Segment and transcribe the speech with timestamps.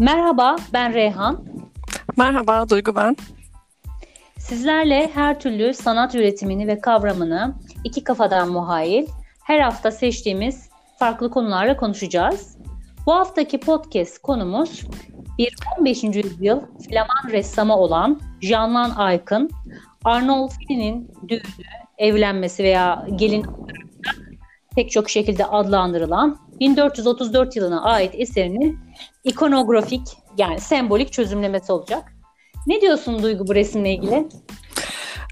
[0.00, 1.44] Merhaba, ben Reyhan.
[2.16, 3.16] Merhaba, Duygu ben.
[4.38, 7.54] Sizlerle her türlü sanat üretimini ve kavramını
[7.84, 9.06] iki kafadan muhayil
[9.44, 12.58] her hafta seçtiğimiz farklı konularla konuşacağız.
[13.06, 14.82] Bu haftaki podcast konumuz
[15.38, 16.04] bir 15.
[16.04, 19.50] yüzyıl Flaman ressamı olan Jean-Lan Aykın,
[20.04, 21.42] Arnolfini'nin düğünü,
[21.98, 23.46] evlenmesi veya gelin
[24.76, 28.78] pek çok şekilde adlandırılan 1434 yılına ait eserinin
[29.24, 30.02] ikonografik
[30.38, 32.12] yani sembolik çözümlemesi olacak.
[32.66, 34.28] Ne diyorsun Duygu bu resimle ilgili?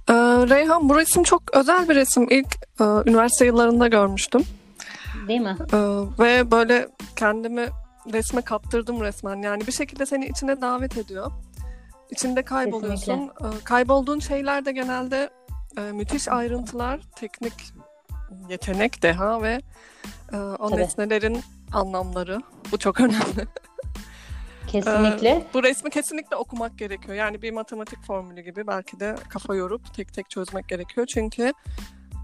[0.09, 0.15] Ee,
[0.49, 2.27] Reyhan bu resim çok özel bir resim.
[2.31, 4.43] İlk e, üniversite yıllarında görmüştüm.
[5.29, 5.57] Değil mi?
[5.73, 5.77] Ee,
[6.19, 7.69] ve böyle kendimi
[8.13, 9.37] resme kaptırdım resmen.
[9.43, 11.33] Yani bir şekilde seni içine davet ediyor.
[12.11, 13.31] İçinde kayboluyorsun.
[13.41, 15.31] Ee, kaybolduğun şeyler de genelde
[15.79, 17.53] e, müthiş ayrıntılar, teknik
[18.49, 19.61] yetenek, deha ve
[20.33, 20.81] e, o Tabii.
[20.81, 21.41] nesnelerin
[21.73, 22.41] anlamları.
[22.73, 23.47] Bu çok önemli.
[24.69, 25.29] Kesinlikle.
[25.29, 27.15] Ee, bu resmi kesinlikle okumak gerekiyor.
[27.15, 31.07] Yani bir matematik formülü gibi belki de kafa yorup tek tek çözmek gerekiyor.
[31.07, 31.53] Çünkü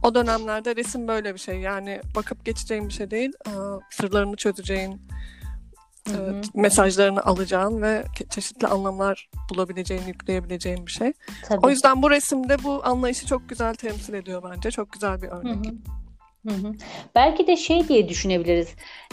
[0.03, 1.61] o dönemlerde resim böyle bir şey.
[1.61, 3.33] Yani bakıp geçeceğin bir şey değil.
[3.47, 3.51] Ee,
[3.91, 5.01] sırlarını çözeceğin,
[6.09, 6.41] Hı hı.
[6.55, 11.13] mesajlarını alacağın ve çeşitli anlamlar bulabileceğin, yükleyebileceğin bir şey.
[11.45, 11.67] Tabii.
[11.67, 14.71] O yüzden bu resimde bu anlayışı çok güzel temsil ediyor bence.
[14.71, 15.67] Çok güzel bir örnek.
[15.67, 15.75] Hı
[16.45, 16.55] hı.
[16.55, 16.73] Hı hı.
[17.15, 18.69] Belki de şey diye düşünebiliriz.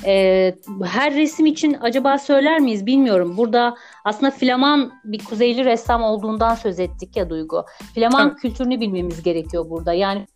[0.06, 3.38] Ee, her resim için acaba söyler miyiz bilmiyorum.
[3.38, 7.66] Burada aslında Flaman bir kuzeyli ressam olduğundan söz ettik ya Duygu.
[7.96, 8.40] Flaman evet.
[8.40, 9.94] kültürünü bilmemiz gerekiyor burada.
[9.94, 10.28] Yani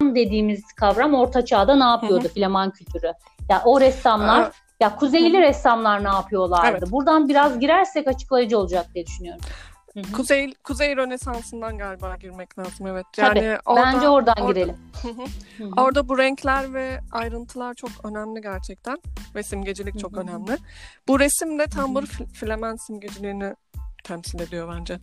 [0.00, 2.32] dediğimiz kavram orta çağda ne yapıyordu hı hı.
[2.32, 3.06] Flaman kültürü?
[3.06, 3.14] Ya
[3.48, 4.54] yani o ressamlar evet.
[4.80, 5.42] ya kuzeyli hı hı.
[5.42, 6.78] ressamlar ne yapıyorlardı?
[6.80, 6.92] Evet.
[6.92, 9.40] Buradan biraz girersek açıklayıcı olacak diye düşünüyorum.
[9.94, 10.12] Hı-hı.
[10.12, 13.06] Kuzey Kuzey Rönesansı'ndan galiba girmek lazım evet.
[13.16, 14.76] Yani Tabii, orada, bence oradan orada, girelim.
[15.76, 18.98] Orada bu renkler ve ayrıntılar çok önemli gerçekten
[19.34, 20.20] ve simgecilik çok Hı-hı.
[20.20, 20.56] önemli.
[21.08, 22.00] Bu resim de tam bu
[22.40, 23.54] Flemen simgeciliğini
[24.04, 24.98] temsil ediyor bence.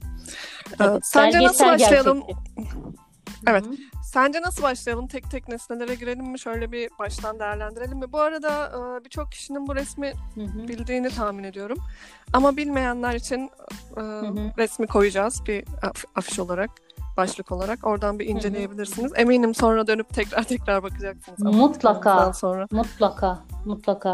[0.80, 2.24] Evet, Sence nasıl başlayalım?
[2.28, 3.06] Gerçekçi.
[3.48, 3.66] Evet.
[3.66, 3.76] Hı-hı.
[4.04, 5.08] Sence nasıl başlayalım?
[5.08, 6.40] Tek tek nesnelere girelim mi?
[6.40, 8.12] Şöyle bir baştan değerlendirelim mi?
[8.12, 10.68] Bu arada e, birçok kişinin bu resmi Hı-hı.
[10.68, 11.78] bildiğini tahmin ediyorum.
[12.34, 13.50] Ama bilmeyenler için
[13.98, 14.02] e,
[14.58, 15.66] resmi koyacağız bir
[16.16, 16.70] afiş olarak
[17.18, 17.88] başlık olarak.
[17.88, 19.12] Oradan bir inceleyebilirsiniz.
[19.16, 21.56] Eminim sonra dönüp tekrar tekrar bakacaksınız.
[21.56, 22.34] Mutlaka.
[22.34, 22.68] Sonra.
[22.72, 23.40] Mutlaka.
[23.66, 24.14] Mutlaka.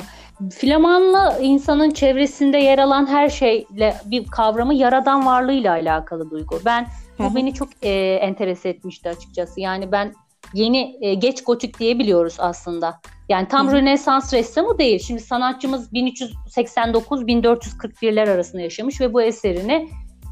[0.59, 6.59] Flamanlı insanın çevresinde yer alan her şeyle bir kavramı yaradan varlığıyla alakalı duygu.
[6.65, 6.87] Ben
[7.19, 7.35] bu Hı-hı.
[7.35, 7.89] beni çok e,
[8.21, 9.61] enterese etmişti açıkçası.
[9.61, 10.13] Yani ben
[10.53, 12.99] yeni e, geç gotik diyebiliyoruz aslında.
[13.29, 13.75] Yani tam Hı-hı.
[13.75, 14.99] Rönesans ressamı değil.
[14.99, 19.89] Şimdi sanatçımız 1389-1441'ler arasında yaşamış ve bu eserini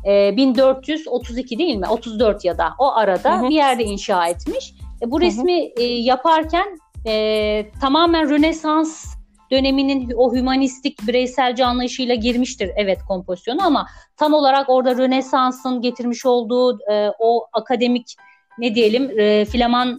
[0.07, 1.87] e, 1432 değil mi?
[1.87, 3.49] 34 ya da o arada Hı-hı.
[3.49, 4.73] bir yerde inşa etmiş.
[5.01, 6.77] E, bu resmi e, yaparken
[7.07, 9.20] e, tamamen Rönesans
[9.51, 16.79] döneminin o hümanistik bireyselci anlayışıyla girmiştir evet kompozisyonu ama tam olarak orada Rönesans'ın getirmiş olduğu
[16.91, 18.15] e, o akademik
[18.57, 19.97] ne diyelim e, Flaman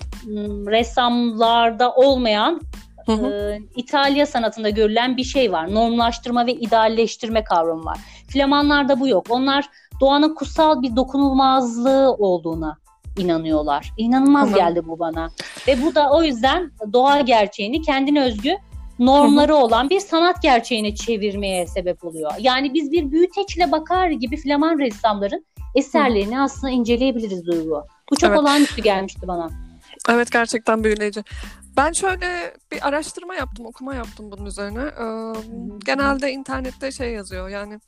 [0.66, 2.60] ressamlarda olmayan
[3.06, 3.26] Hı hı.
[3.26, 5.74] E, İtalya sanatında görülen bir şey var.
[5.74, 7.98] Normlaştırma ve idealleştirme kavramı var.
[8.28, 9.26] Flamanlarda bu yok.
[9.30, 9.68] Onlar
[10.00, 12.78] doğanın kutsal bir dokunulmazlığı olduğuna
[13.18, 13.92] inanıyorlar.
[13.96, 15.30] İnanılmaz hı geldi bu bana.
[15.68, 18.56] Ve bu da o yüzden doğa gerçeğini kendine özgü
[18.98, 22.32] normları olan bir sanat gerçeğine çevirmeye sebep oluyor.
[22.38, 25.44] Yani biz bir büyüteçle bakar gibi Flaman ressamların
[25.74, 27.84] eserlerini aslında inceleyebiliriz Duygu.
[28.10, 28.40] Bu çok evet.
[28.40, 29.50] olağanüstü gelmişti bana.
[30.08, 31.24] Evet gerçekten büyüleyici.
[31.76, 34.80] Ben şöyle bir araştırma yaptım, okuma yaptım bunun üzerine.
[34.80, 35.32] Ee,
[35.84, 37.80] genelde internette şey yazıyor yani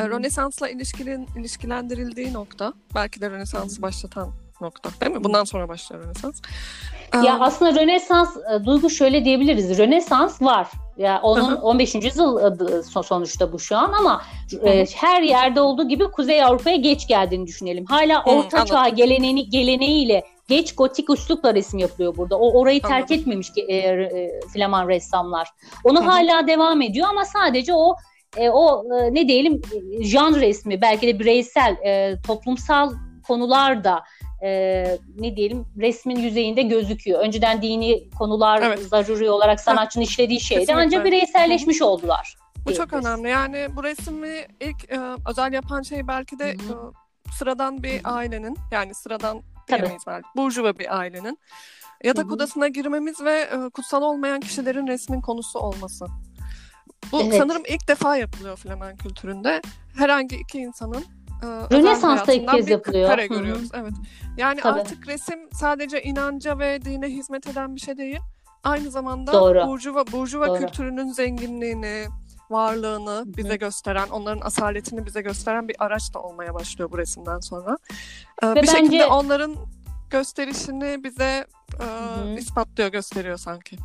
[0.00, 5.24] e, Rönesans'la ilişkilin, ilişkilendirildiği nokta, belki de Rönesans'ı başlatan nokta değil mi?
[5.24, 6.40] Bundan sonra başlıyor Rönesans.
[7.14, 9.78] Ya um, aslında Rönesans e, duygu şöyle diyebiliriz.
[9.78, 10.68] Rönesans var.
[10.96, 11.94] Ya onun hı 15.
[11.94, 14.22] yüzyıl e, sonuçta bu şu an ama
[14.62, 17.84] e, her yerde olduğu gibi Kuzey Avrupa'ya geç geldiğini düşünelim.
[17.84, 22.38] Hala Orta Çağ geleneği geleneğiyle geç gotik üslupla resim yapılıyor burada.
[22.38, 23.16] O orayı terk Anladım.
[23.16, 25.48] etmemiş ki e, e, Flaman ressamlar.
[25.84, 27.94] Onu hala devam ediyor ama sadece o
[28.36, 29.62] e, o e, ne diyelim
[30.00, 32.92] jan resmi belki de bireysel e, toplumsal
[33.26, 34.02] konular da
[34.42, 34.84] e,
[35.18, 37.20] ne diyelim resmin yüzeyinde gözüküyor.
[37.20, 38.78] Önceden dini konular evet.
[38.82, 40.84] zaruri olarak sanatçının işlediği şeydi Kesinlikle.
[40.84, 42.36] ancak bireyselleşmiş oldular.
[42.66, 43.28] Bu çok önemli.
[43.28, 46.56] Yani bu resmi ilk e, özel yapan şey belki de e,
[47.38, 50.28] sıradan bir ailenin yani sıradan diyemeyiz belki.
[50.36, 51.38] Burjuva bir ailenin
[52.04, 52.34] yatak Hı-hı.
[52.34, 56.06] odasına girmemiz ve e, kutsal olmayan kişilerin resmin konusu olması.
[57.12, 57.34] Bu evet.
[57.38, 59.62] sanırım ilk defa yapılıyor Flemen kültüründe.
[59.96, 61.04] Herhangi iki insanın
[61.72, 63.08] Rönesans'ta ilk kez yapılıyor.
[63.08, 63.68] Kare görüyoruz.
[63.74, 63.92] Evet.
[64.36, 64.80] Yani Tabii.
[64.80, 68.18] artık resim sadece inanca ve dine hizmet eden bir şey değil.
[68.64, 69.66] Aynı zamanda Doğru.
[69.66, 70.58] burjuva burjuva Doğru.
[70.58, 72.04] kültürünün zenginliğini,
[72.50, 77.76] varlığını bize gösteren, onların asaletini bize gösteren bir araç da olmaya başlıyor bu resimden sonra.
[78.42, 79.56] Ee, Ve bir bence- şekilde onların
[80.10, 81.46] gösterişini bize
[81.80, 83.76] e, ispatlıyor, gösteriyor sanki.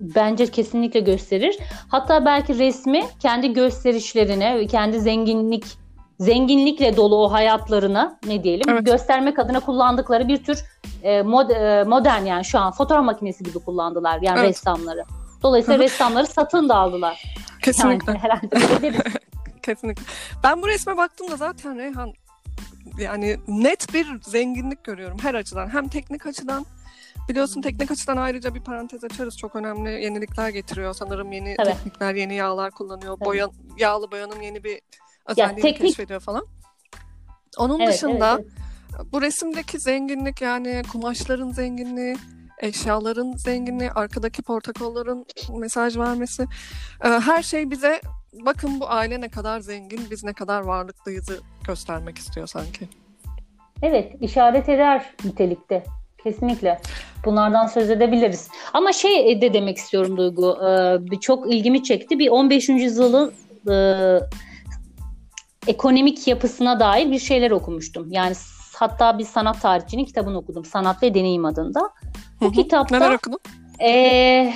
[0.00, 1.58] Bence kesinlikle gösterir.
[1.88, 5.78] Hatta belki resmi kendi gösterişlerine kendi zenginlik
[6.20, 8.86] zenginlikle dolu o hayatlarını ne diyelim Evet.
[8.86, 10.64] göstermek adına kullandıkları bir tür
[11.02, 14.48] e, mod, e, modern yani şu an fotoğraf makinesi gibi kullandılar yani Evet.
[14.48, 15.04] ressamları.
[15.42, 17.22] Dolayısıyla ressamları satın da aldılar.
[17.62, 18.12] Kesinlikle.
[18.12, 18.48] Yani herhalde.
[19.62, 20.02] Kesinlikle.
[20.44, 22.12] Ben bu resme baktığımda zaten Reyhan
[23.00, 25.68] yani net bir zenginlik görüyorum her açıdan.
[25.68, 26.66] Hem teknik açıdan
[27.28, 29.38] biliyorsun teknik açıdan ayrıca bir parantez açarız.
[29.38, 30.94] Çok önemli yenilikler getiriyor.
[30.94, 31.68] Sanırım yeni Tabii.
[31.68, 33.16] teknikler, yeni yağlar kullanıyor.
[33.16, 33.24] Tabii.
[33.24, 33.48] Boya,
[33.78, 34.80] yağlı boyanın yeni bir
[35.28, 36.46] özelliğini teknik- keşfediyor falan.
[37.58, 38.46] Onun Evet, dışında evet,
[38.96, 39.06] evet.
[39.12, 42.16] bu resimdeki zenginlik yani kumaşların zenginliği,
[42.58, 45.26] eşyaların zenginliği, arkadaki portakalların
[45.58, 46.42] mesaj vermesi.
[47.04, 48.00] e, Her şey bize
[48.32, 52.88] bakın bu aile ne kadar zengin, biz ne kadar varlıklıyızı göstermek istiyor sanki.
[53.82, 55.84] Evet, işaret eder nitelikte.
[56.24, 56.80] Kesinlikle.
[57.24, 58.48] Bunlardan söz edebiliriz.
[58.72, 60.58] Ama şey de demek istiyorum Duygu.
[60.62, 60.66] e,
[61.10, 62.18] bir çok ilgimi çekti.
[62.18, 62.68] Bir 15.
[62.68, 63.32] yüzyılın
[65.68, 68.12] ekonomik yapısına dair bir şeyler okumuştum.
[68.12, 68.34] Yani
[68.74, 70.64] hatta bir sanat tarihçinin kitabını okudum.
[70.64, 71.90] Sanat ve Deneyim adında.
[72.40, 72.52] Bu Hı hı.
[72.52, 73.38] kitapta Neler okudun?
[73.80, 74.52] ee,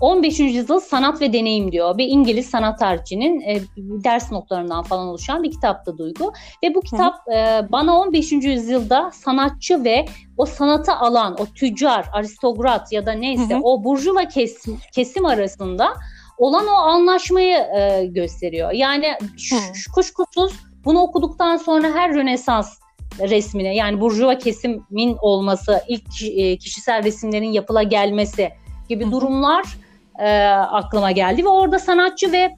[0.00, 0.40] 15.
[0.40, 1.98] yüzyıl sanat ve deneyim diyor.
[1.98, 6.32] Bir İngiliz sanat tarihçinin e, ders notlarından falan oluşan bir kitaptı Duygu.
[6.62, 8.32] Ve bu kitap e, bana 15.
[8.32, 10.06] yüzyılda sanatçı ve
[10.36, 13.60] o sanatı alan, o tüccar, aristokrat ya da neyse Hı hı.
[13.62, 15.92] o burjuva kesim, kesim arasında
[16.38, 18.72] olan o anlaşmayı e, gösteriyor.
[18.72, 20.52] Yani ş- kuşkusuz
[20.84, 22.78] bunu okuduktan sonra her Rönesans
[23.20, 28.50] resmine yani burjuva kesimin olması, ilk e, kişisel resimlerin yapıla gelmesi
[28.88, 29.64] gibi durumlar
[30.18, 32.56] e, aklıma geldi ve orada sanatçı ve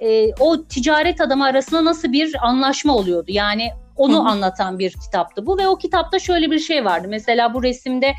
[0.00, 3.30] e, o ticaret adamı arasında nasıl bir anlaşma oluyordu.
[3.32, 7.06] Yani onu anlatan bir kitaptı bu ve o kitapta şöyle bir şey vardı.
[7.10, 8.12] Mesela bu resimde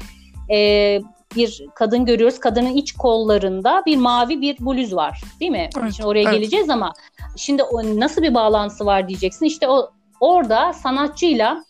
[0.51, 0.99] e,
[1.35, 2.39] bir kadın görüyoruz.
[2.39, 5.69] Kadının iç kollarında bir mavi bir bluz var değil mi?
[5.81, 6.33] Evet, Şimdi oraya evet.
[6.33, 6.93] geleceğiz ama
[7.35, 9.45] şimdi o nasıl bir bağlantısı var diyeceksin.
[9.45, 11.63] İşte o orada sanatçıyla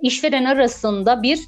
[0.00, 1.40] işveren arasında bir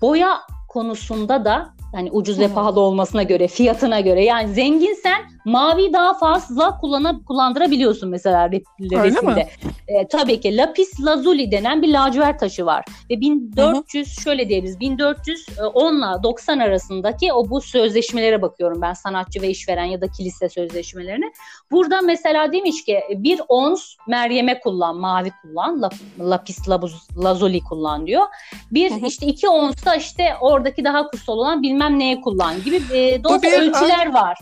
[0.00, 6.14] boya konusunda da yani ucuz ve pahalı olmasına göre, fiyatına göre yani zenginsen mavi daha
[6.14, 9.34] fazla kullanıp kullandırabiliyorsun mesela re- Öyle resimde.
[9.34, 9.46] mi?
[9.88, 15.96] E, tabii ki lapis lazuli denen bir lacivert taşı var ve 1400 şöyle diyebiliriz 1410
[15.98, 21.32] ile 90 arasındaki o bu sözleşmelere bakıyorum ben sanatçı ve işveren ya da kilise sözleşmelerine.
[21.70, 25.94] Burada mesela demiş ki bir ons Meryem'e kullan, mavi kullan, lap-
[26.30, 28.26] lapis labuz- lazuli kullan diyor.
[28.70, 29.06] Bir Hı hı.
[29.06, 33.60] işte iki ons da işte oradaki daha kutsal olan bilmem neye kullan gibi e, dolayısıyla
[33.60, 34.38] bir ölçüler var.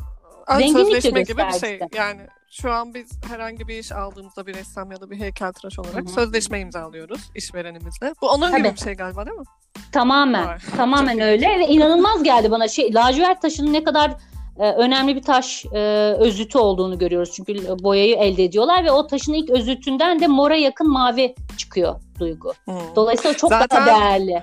[0.46, 1.81] Ön Zenginlik de sözleşme gibi bir şey.
[1.96, 2.20] Yani
[2.50, 6.00] şu an biz herhangi bir iş aldığımızda bir ressam ya da bir heykeltıraş olarak Hı
[6.00, 6.08] hı.
[6.08, 8.14] sözleşme imzalıyoruz işverenimizle.
[8.22, 8.62] Bu onun Tabii.
[8.62, 9.44] gibi bir şey galiba değil mi?
[9.92, 12.69] Tamamen, Vay, tamamen öyle ve inanılmaz geldi bana.
[12.69, 14.10] Şey, lacivert taşının ne kadar
[14.58, 15.78] e, önemli bir taş e,
[16.19, 17.32] özütü olduğunu görüyoruz.
[17.32, 22.52] Çünkü boyayı elde ediyorlar ve o taşın ilk özütünden de mora yakın mavi çıkıyor Duygu.
[22.64, 22.75] Hmm.
[22.96, 24.42] Dolayısıyla çok Zaten- daha değerli.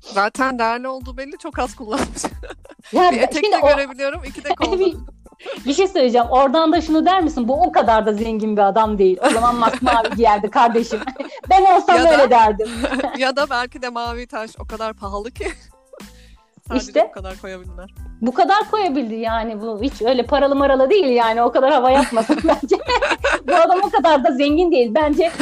[0.00, 2.22] Zaten değerli olduğu belli çok az kullanmış.
[2.92, 4.78] Ya, bir etekte şimdi o- görebiliyorum iki de kolda.
[4.78, 4.96] bir,
[5.66, 6.26] bir şey söyleyeceğim.
[6.30, 7.48] Oradan da şunu der misin?
[7.48, 9.18] Bu o kadar da zengin bir adam değil.
[9.26, 11.00] O zaman masmavi giyerdi kardeşim.
[11.50, 12.68] ben olsam Ya da- öyle derdim.
[13.18, 15.48] ya da belki de mavi taş o kadar pahalı ki.
[16.68, 17.06] Sadece İşte.
[17.08, 17.94] bu kadar koyabildiler.
[18.20, 22.38] Bu kadar koyabildi yani bu hiç öyle paralı maralı değil yani o kadar hava yapmasın
[22.44, 22.76] bence.
[23.48, 25.32] bu adam o kadar da zengin değil bence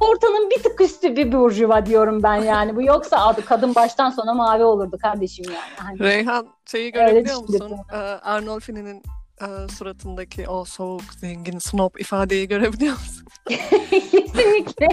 [0.00, 4.34] ortanın bir tık üstü bir burjuva diyorum ben yani bu yoksa adı kadın baştan sona
[4.34, 5.58] mavi olurdu kardeşim yani.
[5.76, 7.72] Hani Reyhan şeyi görebiliyor musun?
[7.92, 9.02] Ee, Arnolfi'nin
[9.40, 13.26] e, suratındaki o soğuk, zengin, snob ifadeyi görebiliyor musun?
[13.46, 14.88] kesinlikle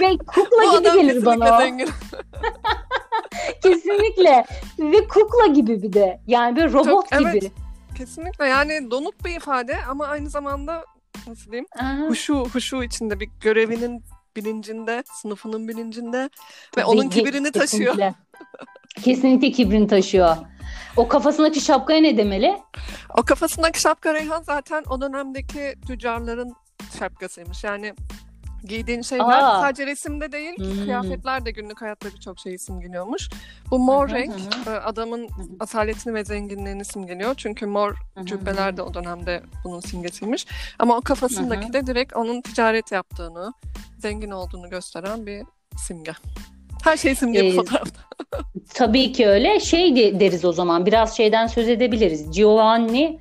[0.00, 1.58] ve kukla gibi gelir bana o.
[1.60, 1.88] zengin.
[3.62, 4.44] Kesinlikle
[4.78, 7.28] ve kukla gibi bir de yani bir robot Çok- gibi.
[7.30, 7.52] evet.
[7.98, 10.84] Kesinlikle yani donuk bir ifade ama aynı zamanda
[11.26, 11.66] nasıl diyeyim?
[11.78, 14.04] Aa, Huşu, huşu içinde bir görevinin
[14.36, 16.28] bilincinde, sınıfının bilincinde ve
[16.72, 17.94] tabii onun ki, kibrini taşıyor.
[19.02, 19.50] Kesinlikle.
[19.52, 20.36] Kibrini taşıyor.
[20.96, 22.58] O kafasındaki şapkaya ne demeli?
[23.18, 26.54] O kafasındaki şapka Reyhan zaten o dönemdeki tüccarların
[26.98, 27.64] şapkasıymış.
[27.64, 27.94] Yani
[28.64, 29.60] giydiğin şeyler Aa.
[29.60, 30.84] sadece resimde değil, Hmm.
[30.84, 33.30] kıyafetler de günlük hayatta birçok şeyi simgeliyormuş.
[33.70, 34.32] Bu mor Hı hı, renk
[34.66, 35.28] hı e, adamın
[35.60, 37.34] asaletini ve zenginliğini simgeliyor.
[37.34, 37.94] Çünkü mor
[38.24, 40.46] cübbeler de o dönemde bunun simgesiymiş.
[40.78, 43.52] Ama o kafasındaki de direkt onun ticaret yaptığını,
[43.98, 45.42] zengin olduğunu gösteren bir
[45.86, 46.12] simge.
[46.84, 48.00] Her şey simge Ee, bu fotoğrafta.
[48.74, 49.60] Tabii ki öyle.
[49.60, 52.30] Şey de- deriz o zaman biraz şeyden söz edebiliriz.
[52.30, 53.20] Giovanni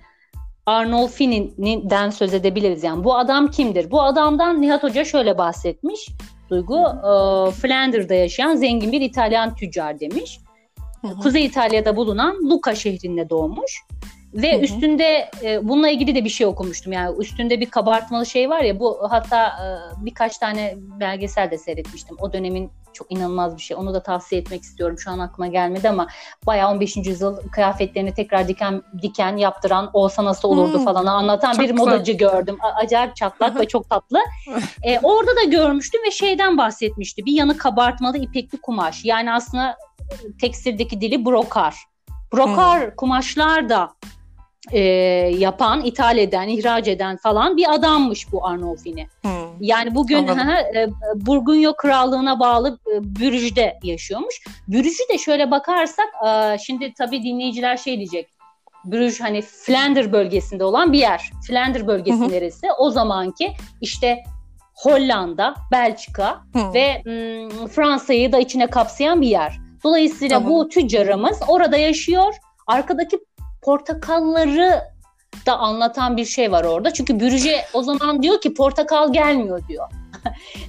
[0.65, 2.83] Arnolfini'den söz edebiliriz.
[2.83, 3.91] Yani bu adam kimdir?
[3.91, 6.09] Bu adamdan Nihat Hoca şöyle bahsetmiş.
[6.49, 10.39] Duygu, e, Flander'da yaşayan zengin bir İtalyan tüccar demiş.
[11.01, 11.19] Hı hı.
[11.19, 13.81] Kuzey İtalya'da bulunan Lucca şehrinde doğmuş.
[14.33, 14.61] Ve hı hı.
[14.61, 16.93] üstünde e, bununla ilgili de bir şey okumuştum.
[16.93, 19.65] Yani üstünde bir kabartmalı şey var ya bu hatta e,
[20.05, 22.17] birkaç tane belgesel de seyretmiştim.
[22.19, 23.77] O dönemin çok inanılmaz bir şey.
[23.77, 24.99] Onu da tavsiye etmek istiyorum.
[24.99, 26.07] Şu an aklıma gelmedi ama
[26.45, 26.97] bayağı 15.
[26.97, 31.75] yüzyıl kıyafetlerini tekrar diken diken yaptıran olsa nasıl olurdu hmm, falan anlatan bir güzel.
[31.75, 32.57] modacı gördüm.
[32.83, 34.19] Acayip çatlak ve çok tatlı.
[34.83, 37.25] Ee, orada da görmüştüm ve şeyden bahsetmişti.
[37.25, 39.05] Bir yanı kabartmalı ipekli kumaş.
[39.05, 39.77] Yani aslında
[40.41, 41.75] tekstildeki dili brokar.
[42.33, 42.95] Brokar hmm.
[42.95, 43.89] kumaşlar da
[44.71, 44.79] e,
[45.37, 49.07] yapan, ithal eden, ihraç eden falan bir adammış bu Arnolfini.
[49.21, 49.38] Hmm.
[49.59, 54.43] Yani bugün ha, e, Burgunyo Krallığı'na bağlı e, Bürüj'de yaşıyormuş.
[54.67, 58.29] Bürüj'ü de şöyle bakarsak e, şimdi tabii dinleyiciler şey diyecek.
[58.85, 61.31] Brüj hani Flander bölgesinde olan bir yer.
[61.47, 62.29] Flander bölgesi hı hı.
[62.29, 62.67] neresi?
[62.77, 64.23] O zamanki işte
[64.75, 66.73] Hollanda, Belçika hı.
[66.73, 69.59] ve m, Fransa'yı da içine kapsayan bir yer.
[69.83, 70.53] Dolayısıyla tamam.
[70.53, 72.33] bu tüccarımız orada yaşıyor.
[72.67, 73.19] Arkadaki
[73.61, 74.81] portakalları
[75.45, 76.93] da anlatan bir şey var orada.
[76.93, 79.87] Çünkü Bürüje o zaman diyor ki portakal gelmiyor diyor.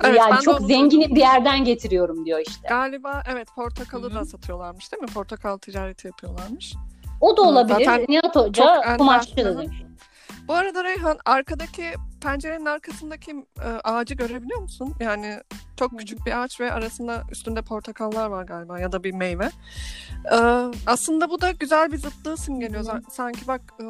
[0.04, 2.68] Evet, yani çok zengin bir yerden getiriyorum diyor işte.
[2.68, 4.20] Galiba evet portakalı Hı-hı.
[4.20, 5.08] da satıyorlarmış değil mi?
[5.08, 6.74] Portakal ticareti yapıyorlarmış.
[7.20, 7.84] O da olabilir.
[7.84, 9.82] Zaten Nihat Hoca kumaşçı da demiş.
[10.48, 11.84] Bu arada Reyhan arkadaki
[12.20, 14.94] pencerenin arkasındaki e, ağacı görebiliyor musun?
[15.00, 15.40] Yani
[15.76, 19.50] çok küçük bir ağaç ve arasında üstünde portakallar var galiba ya da bir meyve.
[20.32, 20.36] E,
[20.86, 23.02] aslında bu da güzel bir zıtlığı simgeliyor.
[23.10, 23.84] Sanki bak e,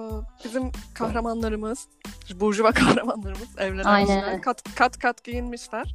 [0.44, 1.88] bizim kahramanlarımız,
[2.34, 4.42] burjuva kahramanlarımız evlenmişler.
[4.42, 5.94] Kat, kat kat giyinmişler.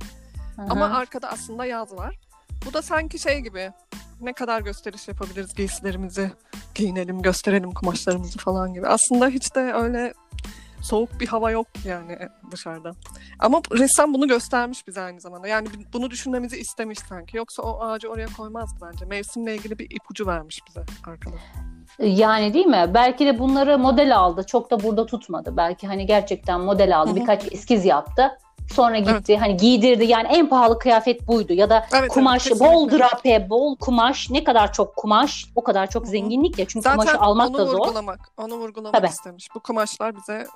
[0.56, 0.66] Hı-hı.
[0.70, 2.20] Ama arkada aslında yaz var.
[2.66, 3.72] Bu da sanki şey gibi
[4.22, 6.32] ne kadar gösteriş yapabiliriz giysilerimizi
[6.76, 8.88] giyinelim gösterelim kumaşlarımızı falan gibi.
[8.88, 10.14] Aslında hiç de öyle
[10.82, 12.18] soğuk bir hava yok yani
[12.52, 12.92] dışarıda.
[13.40, 15.48] Ama ressam bunu göstermiş bize aynı zamanda.
[15.48, 17.38] Yani bunu düşünmemizi istemiş sanki.
[17.38, 19.06] Yoksa o ağacı oraya koymazdı bence.
[19.06, 21.36] Mevsimle ilgili bir ipucu vermiş bize arkada.
[22.00, 22.92] Yani değil mi?
[22.94, 24.44] Belki de bunları model aldı.
[24.44, 25.58] Çok da burada tutmadı.
[25.58, 27.10] Belki hani gerçekten model aldı.
[27.10, 27.16] Hı-hı.
[27.16, 28.32] Birkaç eskiz yaptı.
[28.74, 29.42] Sonra gitti evet.
[29.42, 33.76] hani giydirdi yani en pahalı kıyafet buydu ya da evet, kumaş evet, bol drape bol
[33.76, 37.66] kumaş ne kadar çok kumaş o kadar çok zenginlik ya çünkü Zaten kumaşı almak da
[37.66, 37.66] zor.
[37.66, 39.08] Zaten onu vurgulamak onu vurgulamak Tabii.
[39.08, 39.48] istemiş.
[39.56, 40.48] Bu kumaşlar bize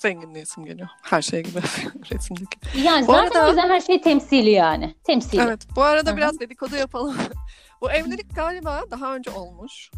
[0.00, 0.88] zenginliğe geliyor.
[1.02, 1.58] Her şey gibi
[2.12, 2.58] resimdeki.
[2.82, 4.94] Yani bu zaten arada, o yüzden her şey temsili yani.
[5.04, 5.40] Temsili.
[5.40, 5.66] Evet.
[5.76, 6.16] Bu arada Hı-hı.
[6.16, 7.16] biraz dedikodu yapalım.
[7.80, 9.90] bu evlilik galiba daha önce olmuş.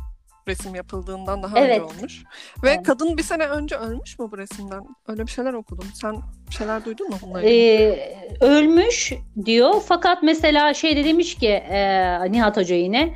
[0.48, 1.80] Resim yapıldığından daha evet.
[1.80, 2.24] önce olmuş.
[2.62, 2.86] Ve evet.
[2.86, 4.84] kadın bir sene önce ölmüş mü bu resimden?
[5.08, 5.88] Öyle bir şeyler okudum.
[5.94, 6.16] Sen
[6.48, 9.12] bir şeyler duydun mu bununla Ee, ölmüş
[9.44, 9.74] diyor.
[9.86, 13.14] Fakat mesela şey de demiş ki e, Nihat Hoca yine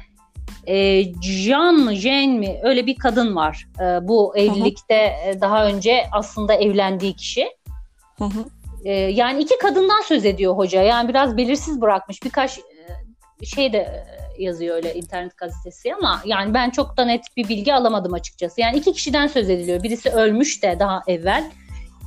[0.67, 3.69] e, Jean mı Jane mi öyle bir kadın var.
[3.81, 5.41] E, bu evlilikte hı hı.
[5.41, 7.49] daha önce aslında evlendiği kişi.
[8.19, 8.45] Hı hı.
[8.85, 10.83] E, yani iki kadından söz ediyor hoca.
[10.83, 12.23] Yani biraz belirsiz bırakmış.
[12.23, 14.07] Birkaç e, şey de
[14.39, 18.61] yazıyor öyle internet gazetesi ama yani ben çok da net bir bilgi alamadım açıkçası.
[18.61, 19.83] Yani iki kişiden söz ediliyor.
[19.83, 21.51] Birisi ölmüş de daha evvel.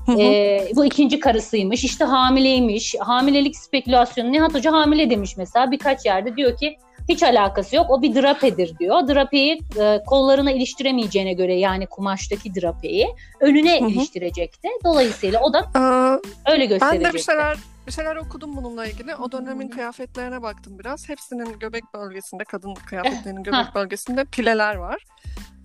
[0.05, 0.21] Hı hı.
[0.21, 1.83] E, bu ikinci karısıymış.
[1.83, 2.95] İşte hamileymiş.
[2.99, 4.31] Hamilelik spekülasyonu.
[4.31, 5.71] Nihat Hoca hamile demiş mesela.
[5.71, 6.77] Birkaç yerde diyor ki
[7.09, 7.85] hiç alakası yok.
[7.89, 9.07] O bir drapedir diyor.
[9.07, 13.07] Drapeyi e, kollarına iliştiremeyeceğine göre yani kumaştaki drapeyi
[13.39, 13.89] önüne Hı-hı.
[13.89, 14.69] iliştirecekti.
[14.83, 17.05] Dolayısıyla o da ee, öyle gösterecekti.
[17.05, 17.57] Ben de bir şeyler
[17.87, 19.15] bir şeyler okudum bununla ilgili.
[19.15, 21.09] O dönemin kıyafetlerine baktım biraz.
[21.09, 25.05] Hepsinin göbek bölgesinde, kadın kıyafetlerinin göbek bölgesinde pileler var.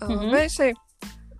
[0.02, 0.72] Ee, ve şey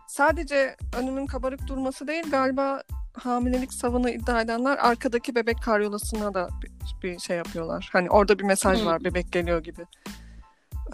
[0.07, 2.83] sadece önünün kabarık durması değil galiba
[3.19, 6.71] hamilelik savını iddia edenler arkadaki bebek karyolasına da bir,
[7.03, 7.89] bir şey yapıyorlar.
[7.93, 9.83] Hani orada bir mesaj var bebek geliyor gibi.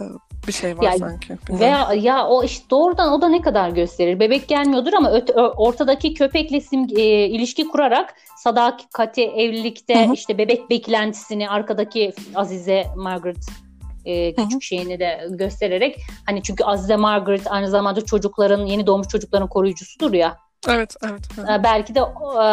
[0.01, 0.03] Ee,
[0.47, 1.37] bir şey var ya, sanki.
[1.49, 4.19] Veya ya o işte doğrudan o da ne kadar gösterir.
[4.19, 10.13] Bebek gelmiyordur ama öte, ortadaki köpekle sim, e, ilişki kurarak sadakati evlilikte Hı-hı.
[10.13, 13.45] işte bebek beklentisini arkadaki Azize Margaret
[14.05, 14.61] e, küçük Hı-hı.
[14.61, 20.44] şeyini de göstererek hani çünkü Azize Margaret aynı zamanda çocukların yeni doğmuş çocukların koruyucusudur ya.
[20.67, 21.21] Evet, evet.
[21.37, 21.59] evet.
[21.63, 22.47] Belki de e,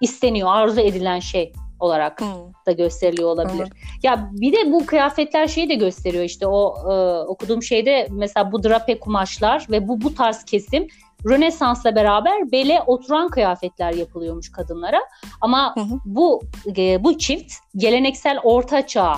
[0.00, 2.28] isteniyor, arzu edilen şey olarak hmm.
[2.66, 3.62] da gösteriliyor olabilir.
[3.62, 4.02] Evet.
[4.02, 8.62] Ya bir de bu kıyafetler şeyi de gösteriyor işte o e, okuduğum şeyde mesela bu
[8.62, 10.86] drape kumaşlar ve bu bu tarz kesim
[11.26, 15.00] Rönesans'la beraber bele oturan kıyafetler yapılıyormuş kadınlara.
[15.40, 15.98] Ama hı hı.
[16.04, 16.42] bu
[16.76, 19.16] e, bu çift geleneksel orta çağ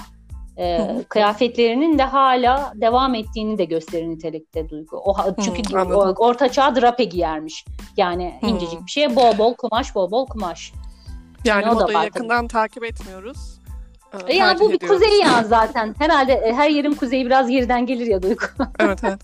[0.58, 4.96] e, kıyafetlerinin de hala devam ettiğini de gösterir nitelikte duygu.
[4.96, 7.64] O çünkü hmm, o, orta çağ drape giyermiş.
[7.96, 8.49] Yani hmm.
[8.49, 10.73] incecik bir şey, bol bol kumaş, bol bol kumaş.
[11.44, 12.49] Yani, yani modayı yakından tabii.
[12.49, 13.61] takip etmiyoruz.
[14.28, 15.00] Ee, yani bu bir ediyoruz.
[15.00, 15.94] kuzey ya zaten.
[15.99, 18.44] Herhalde e, her yerin kuzeyi biraz geriden gelir ya Duygu.
[18.80, 19.20] Evet evet.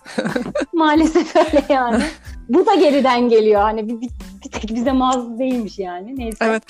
[0.72, 2.02] Maalesef öyle yani.
[2.48, 3.60] bu da geriden geliyor.
[3.60, 4.10] Hani bir, bir,
[4.44, 6.18] bir tek bize mahsus değilmiş yani.
[6.18, 6.44] Neyse.
[6.44, 6.62] Evet.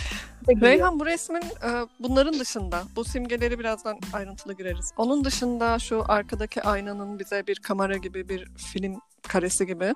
[0.48, 4.92] Reyhan bu resmin e, bunların dışında bu simgeleri birazdan ayrıntılı gireriz.
[4.96, 9.94] Onun dışında şu arkadaki aynanın bize bir kamera gibi bir film karesi gibi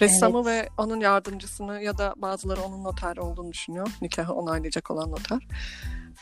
[0.00, 0.46] ressamı evet.
[0.46, 3.88] ve onun yardımcısını ya da bazıları onun noter olduğunu düşünüyor.
[4.02, 5.38] Nikahı onaylayacak olan noter.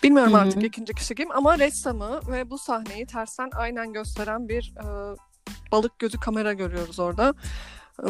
[0.03, 0.41] Bilmiyorum Hı-hı.
[0.41, 5.17] artık ikinci kişi kim ama ressamı ve bu sahneyi tersten aynen gösteren bir e,
[5.73, 7.35] balık gözü kamera görüyoruz orada.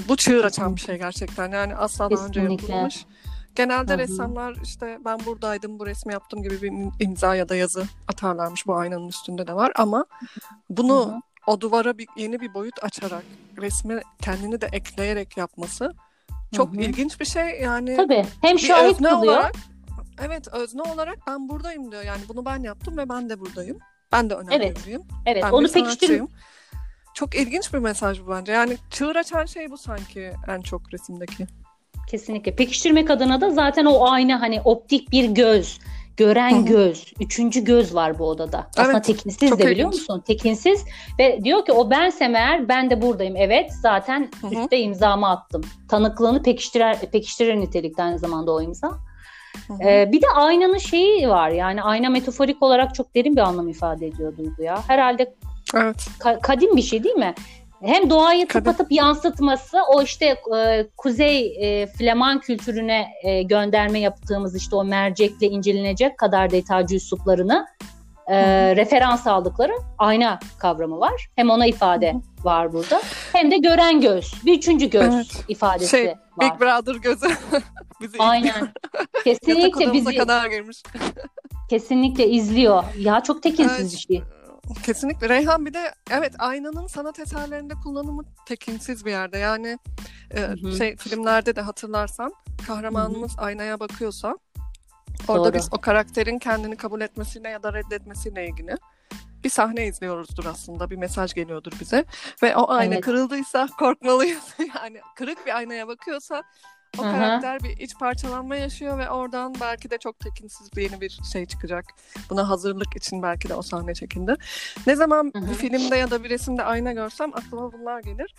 [0.09, 1.53] Bu çığır açan bir şey gerçekten.
[1.53, 3.07] Yani asla daha önce yapılmamış.
[3.55, 3.99] Genelde Hı-hı.
[3.99, 6.73] ressamlar işte ben buradaydım bu resmi yaptım gibi bir
[7.05, 10.05] imza ya da yazı atarlarmış bu aynanın üstünde de var ama
[10.71, 11.21] bunu Hı-hı.
[11.47, 13.25] o duvara bir, yeni bir boyut açarak
[13.57, 15.95] resmi kendini de ekleyerek yapması
[16.53, 16.81] çok Hı-hı.
[16.81, 17.97] ilginç bir şey yani.
[17.97, 19.17] Tabii hem şahit kılıyor.
[19.17, 19.55] Olarak,
[20.23, 23.79] evet özne olarak ben buradayım diyor yani bunu ben yaptım ve ben de buradayım.
[24.13, 24.63] Ben de önemliyim.
[24.63, 25.43] Evet, evet.
[25.43, 26.23] Ben onu pekiştir
[27.19, 28.53] çok ilginç bir mesaj bu bence.
[28.53, 31.47] Yani çığır açan şey bu sanki en çok resimdeki.
[32.09, 32.55] Kesinlikle.
[32.55, 35.79] Pekiştirmek adına da zaten o ayna hani optik bir göz,
[36.17, 36.67] gören Hı-hı.
[36.67, 38.67] göz, üçüncü göz var bu odada.
[38.77, 39.85] Aslında evet, tekinsiz de biliyor ilginç.
[39.85, 40.23] musun?
[40.27, 40.85] Tekinsiz
[41.19, 43.37] ve diyor ki o bensem eğer ben de buradayım.
[43.37, 44.55] Evet zaten Hı-hı.
[44.55, 45.63] üstte imzamı attım.
[45.89, 48.91] Tanıklığını pekiştirer, pekiştirir nitelikte aynı zamanda o imza.
[49.85, 54.07] Ee, bir de aynanın şeyi var yani ayna metaforik olarak çok derin bir anlam ifade
[54.07, 54.83] ediyor Duygu ya.
[54.89, 55.35] Herhalde
[55.75, 56.09] Evet.
[56.21, 57.35] Ka- kadim bir şey değil mi?
[57.83, 64.77] Hem doğayı tıpatıp yansıtması o işte e, kuzey e, Fleman kültürüne e, gönderme yaptığımız işte
[64.77, 67.67] o mercekle incelenecek kadar detaycı üsluplarını
[68.27, 68.37] e,
[68.77, 71.29] referans aldıkları ayna kavramı var.
[71.37, 72.45] Hem ona ifade Hı-hı.
[72.45, 75.45] var burada hem de gören göz, bir üçüncü göz evet.
[75.49, 76.17] ifadesi şey, var.
[76.41, 77.27] Big Brother gözü.
[78.01, 78.69] bizi Aynen.
[79.25, 80.83] Kesinlikle bizi kadar girmiş.
[81.71, 82.85] kesinlikle izliyor.
[82.99, 83.93] Ya çok tekinsiz evet.
[83.93, 84.38] bir şey.
[84.83, 85.29] Kesinlikle.
[85.29, 89.39] Reyhan bir de evet aynanın sanat eserlerinde kullanımı tekinsiz bir yerde.
[89.39, 89.79] Yani
[90.31, 92.33] e, şey filmlerde de hatırlarsan
[92.67, 93.45] kahramanımız Hı-hı.
[93.45, 94.39] aynaya bakıyorsa
[95.29, 95.55] orada Doğru.
[95.55, 98.77] biz o karakterin kendini kabul etmesiyle ya da reddetmesiyle ilgili
[99.45, 100.91] bir sahne izliyoruzdur aslında.
[100.91, 102.05] Bir mesaj geliyordur bize.
[102.43, 103.05] Ve o ayna evet.
[103.05, 104.55] kırıldıysa korkmalıyız.
[104.77, 106.43] yani kırık bir aynaya bakıyorsa
[106.99, 107.13] o Aha.
[107.13, 111.47] karakter bir iç parçalanma yaşıyor ve oradan belki de çok tekinsiz bir yeni bir şey
[111.47, 111.85] çıkacak.
[112.31, 114.35] Buna hazırlık için belki de o sahne çekildi.
[114.87, 115.47] Ne zaman Aha.
[115.51, 118.35] bir filmde ya da bir resimde ayna görsem aklıma bunlar gelir.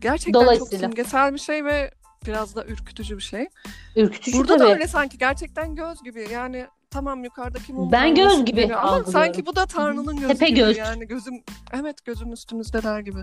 [0.00, 1.90] Gerçekten çok simgesel bir şey ve
[2.26, 3.48] biraz da ürkütücü bir şey.
[3.96, 4.68] Ürkütücü Burada tabii.
[4.68, 6.28] da öyle sanki gerçekten göz gibi.
[6.32, 10.58] Yani tamam yukarıdaki mum Ben göz gibi ama sanki bu da Tanrı'nın gözü Tepe gibi.
[10.58, 10.76] Göz.
[10.76, 11.34] Yani gözüm
[11.72, 13.20] evet gözüm üstümüzde der gibi.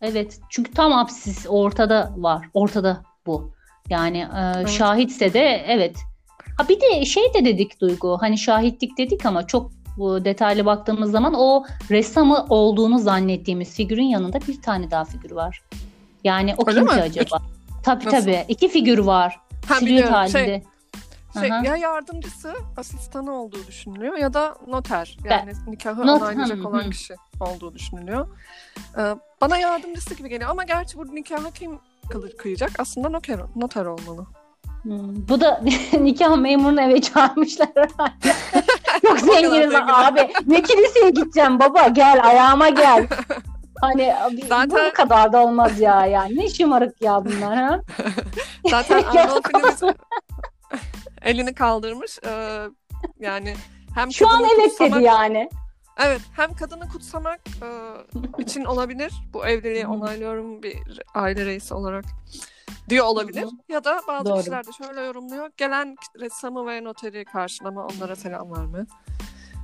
[0.00, 2.48] Evet çünkü tam apsis ortada var.
[2.54, 3.52] Ortada bu.
[3.92, 4.68] Yani e, evet.
[4.68, 5.96] şahitse de evet.
[6.58, 8.18] Ha bir de şey de dedik Duygu.
[8.20, 14.40] Hani şahitlik dedik ama çok bu detaylı baktığımız zaman o ressamı olduğunu zannettiğimiz figürün yanında
[14.48, 15.62] bir tane daha figür var.
[16.24, 16.94] Yani o Öyle kim mi?
[16.94, 17.42] ki acaba?
[17.82, 18.20] Tabii Nasıl?
[18.20, 18.44] tabii.
[18.48, 19.40] İki figür var.
[19.68, 20.62] Ha, Silüet halinde.
[21.34, 25.18] Şey, şey ya yardımcısı, asistanı olduğu düşünülüyor ya da noter.
[25.24, 26.90] Yani ben, nikahı not, onaylayacak hı, olan hı.
[26.90, 28.28] kişi olduğu düşünülüyor.
[28.98, 31.78] Ee, bana yardımcısı gibi geliyor ama gerçi bu nikahı kim
[32.38, 34.26] kıyacak aslında noter, noter olmalı.
[34.82, 35.60] Hmm, bu da
[36.00, 38.36] nikah memurunu eve çağırmışlar herhalde.
[39.06, 40.32] Çok zenginiz abi.
[40.46, 43.06] Ne kiliseye gideceğim baba gel ayağıma gel.
[43.80, 44.14] Hani
[44.48, 44.90] Zaten...
[44.90, 46.36] bu kadar da olmaz ya yani.
[46.36, 47.80] Ne şımarık ya bunlar ha.
[48.70, 49.82] Zaten Arnolfin'imiz
[51.22, 52.18] elini kaldırmış.
[52.26, 52.62] Ee,
[53.20, 53.54] yani
[53.94, 54.94] hem Şu an evet kutsamak...
[54.94, 55.48] dedi yani.
[56.04, 59.12] Evet hem kadını kutsamak e, için olabilir.
[59.32, 62.04] Bu evliliği onaylıyorum bir aile reisi olarak
[62.88, 63.44] diyor olabilir.
[63.68, 64.38] Ya da bazı Doğru.
[64.38, 65.50] kişiler de şöyle yorumluyor.
[65.56, 68.86] Gelen ressamı ve noteri karşılama onlara selam verme.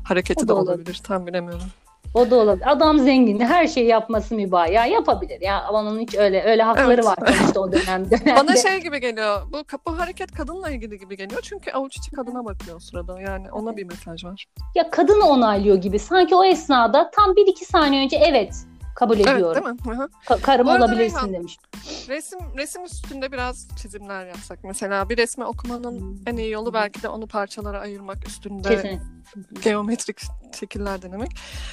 [0.04, 0.72] Hareketi de olabilir.
[0.72, 1.00] olabilir.
[1.04, 1.70] Tam bilemiyorum.
[2.14, 2.72] O da olabilir.
[2.72, 3.40] Adam zengin.
[3.40, 4.72] Her şeyi yapması mübah.
[4.72, 5.40] Ya yapabilir.
[5.40, 7.04] Ya onun hiç öyle öyle hakları evet.
[7.04, 8.36] var işte o dönem dönemde.
[8.36, 9.42] Bana şey gibi geliyor.
[9.52, 11.40] Bu bu hareket kadınla ilgili gibi geliyor.
[11.42, 13.20] Çünkü avuç içi kadına bakıyor sırada.
[13.20, 14.46] Yani ona bir mesaj var.
[14.74, 15.98] Ya kadını onaylıyor gibi.
[15.98, 18.54] Sanki o esnada tam bir iki saniye önce evet
[18.98, 19.64] kabul ediyorum.
[19.66, 20.08] Evet değil mi?
[20.26, 21.58] Ka- karım olabilirsin Reyhan, demiş.
[22.08, 24.64] Resim resim üstünde biraz çizimler yapsak.
[24.64, 26.16] Mesela bir resmi okumanın hmm.
[26.26, 29.60] en iyi yolu belki de onu parçalara ayırmak üstünde Kesinlikle.
[29.62, 30.20] geometrik
[30.60, 31.30] şekiller denemek.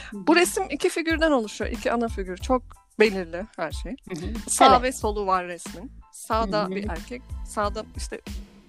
[0.09, 0.27] Hmm.
[0.27, 1.71] Bu resim iki figürden oluşuyor.
[1.71, 2.37] İki ana figür.
[2.37, 2.63] Çok
[2.99, 3.95] belirli her şey.
[4.47, 4.83] Sağ evet.
[4.83, 5.91] ve solu var resmin.
[6.11, 8.21] Sağda bir erkek, sağda işte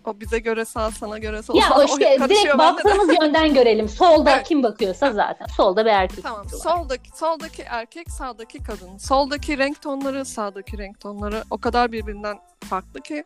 [0.08, 1.56] o bize göre sağ, sana göre sol.
[1.56, 3.88] Ya o işte o direkt baktığımız yönden görelim.
[3.88, 4.48] Solda evet.
[4.48, 5.46] kim bakıyorsa zaten.
[5.46, 6.22] Solda bir erkek.
[6.22, 6.48] Tamam.
[6.48, 8.98] Soldaki soldaki erkek, sağdaki kadın.
[8.98, 13.24] Soldaki renk tonları, sağdaki renk tonları o kadar birbirinden farklı ki.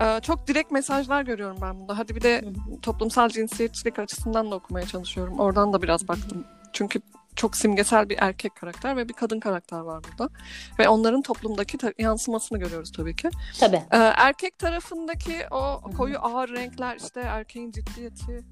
[0.00, 1.98] Ee, çok direkt mesajlar görüyorum ben bunda.
[1.98, 2.44] Hadi bir de
[2.82, 5.38] toplumsal cinsiyetçilik açısından da okumaya çalışıyorum.
[5.38, 6.44] Oradan da biraz baktım.
[6.72, 7.00] Çünkü
[7.36, 10.32] çok simgesel bir erkek karakter ve bir kadın karakter var burada.
[10.78, 13.28] Ve onların toplumdaki ta- yansımasını görüyoruz tabii ki.
[13.60, 13.76] Tabii.
[13.92, 18.44] Ee, erkek tarafındaki o koyu ağır renkler işte erkeğin ciddiyeti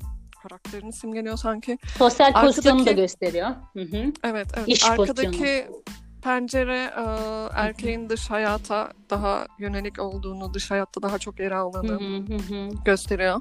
[0.42, 1.78] karakterini simgeliyor sanki.
[1.98, 3.48] Sosyal Arkadaki- pozisyonu da gösteriyor.
[3.72, 4.12] Hı hı.
[4.24, 4.68] Evet, evet.
[4.68, 5.66] İş Arkadaki
[6.22, 7.04] pencere e,
[7.54, 12.24] erkeğin dış hayata daha yönelik olduğunu, dış hayatta daha çok yer aldığını
[12.84, 13.40] gösteriyor.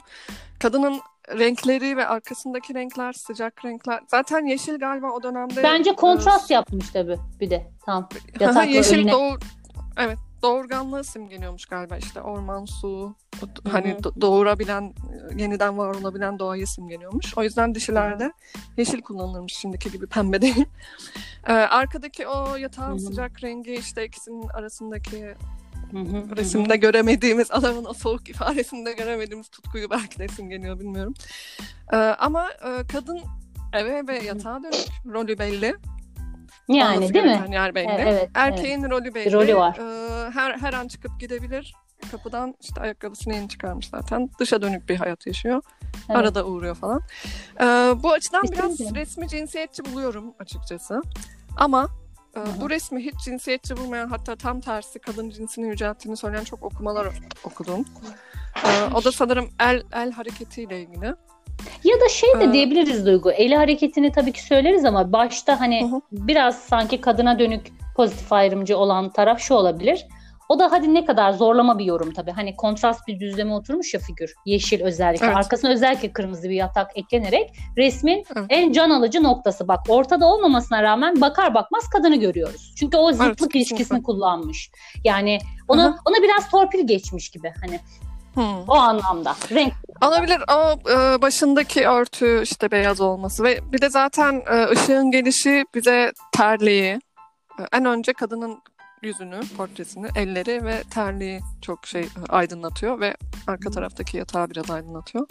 [0.60, 4.00] Kadının renkleri ve arkasındaki renkler, sıcak renkler.
[4.08, 5.64] Zaten yeşil galiba o dönemde.
[5.64, 8.10] Bence kontrast e, yapmış tabii bir de tam.
[8.40, 9.12] Yatakla yeşil önüne.
[9.12, 9.38] doğu
[9.98, 13.16] evet doğurganlığı simgeliyormuş galiba işte orman su
[13.72, 14.94] hani do- doğurabilen
[15.38, 17.38] yeniden var olabilen doğayı simgeliyormuş.
[17.38, 18.34] O yüzden dişilerde
[18.78, 20.66] yeşil kullanılırmış şimdiki gibi pembe değil.
[21.48, 25.36] Ee, arkadaki o yatağın sıcak rengi işte ikisinin arasındaki
[26.38, 31.14] resimde göremediğimiz adamın o soğuk ifadesinde göremediğimiz tutkuyu belki de simgeliyor bilmiyorum.
[31.94, 33.20] Ee, ama e, kadın
[33.74, 35.76] eve ve yatağa dönük rolü belli.
[36.68, 37.46] Yani değil mi?
[37.52, 37.92] yer belli.
[37.92, 39.34] Evet, evet, Erkeğin rolü belli.
[39.34, 39.78] rolü var.
[39.78, 41.76] Ee, her her an çıkıp gidebilir.
[42.12, 44.30] Kapıdan işte ayakkabısını yeni çıkarmış zaten.
[44.40, 45.62] Dışa dönük bir hayat yaşıyor.
[46.10, 46.18] Evet.
[46.20, 47.02] Arada uğruyor falan.
[47.62, 47.66] Ee,
[48.04, 49.02] bu açıdan biraz Kesinlikle.
[49.02, 51.02] resmi cinsiyetçi buluyorum açıkçası.
[51.58, 51.88] Ama
[52.36, 57.08] e, bu resmi hiç cinsiyetçi bulmayan hatta tam tersi kadın cinsini yücelttiğini söyleyen çok okumalar
[57.44, 57.86] okudum.
[58.66, 61.16] Ee, o da sanırım el el hareketiyle ilgili.
[61.84, 63.32] Ya da şey de Ee, diyebiliriz Duygu.
[63.32, 66.02] Eli hareketini tabii ki söyleriz ama başta hani Hı hı.
[66.12, 70.06] biraz sanki kadına dönük pozitif ayrımcı olan taraf şu olabilir.
[70.50, 72.32] O da hadi ne kadar zorlama bir yorum tabii.
[72.32, 74.34] Hani kontrast bir düzleme oturmuş ya figür.
[74.46, 75.26] Yeşil özellikle.
[75.26, 75.38] Evet.
[75.38, 78.46] Arkasına özellikle kırmızı bir yatak eklenerek resmin Evet.
[78.50, 79.68] en can alıcı noktası.
[79.68, 82.74] Bak ortada olmamasına rağmen bakar bakmaz kadını görüyoruz.
[82.78, 83.60] Çünkü o zıtlık kesinlikle.
[83.60, 84.72] ilişkisini kullanmış.
[85.04, 85.96] Yani onu Aha.
[86.06, 87.80] ona biraz torpil geçmiş gibi hani
[88.34, 88.64] Hmm.
[88.68, 89.36] o anlamda.
[89.52, 90.42] Renk Olabilir.
[90.52, 96.12] O e, başındaki örtü işte beyaz olması ve bir de zaten e, ışığın gelişi bize
[96.32, 97.00] terliği,
[97.60, 98.60] e, en önce kadının
[99.02, 103.16] yüzünü, portresini, elleri ve terliği çok şey e, aydınlatıyor ve
[103.48, 105.28] arka taraftaki yatağı biraz aydınlatıyor.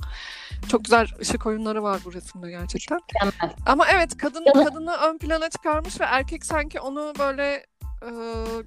[0.68, 2.98] Çok güzel ışık oyunları var bu resimde gerçekten.
[3.22, 3.56] mükemmel.
[3.66, 7.66] Ama evet kadın kadını ön plana çıkarmış ve erkek sanki onu böyle
[8.02, 8.11] e,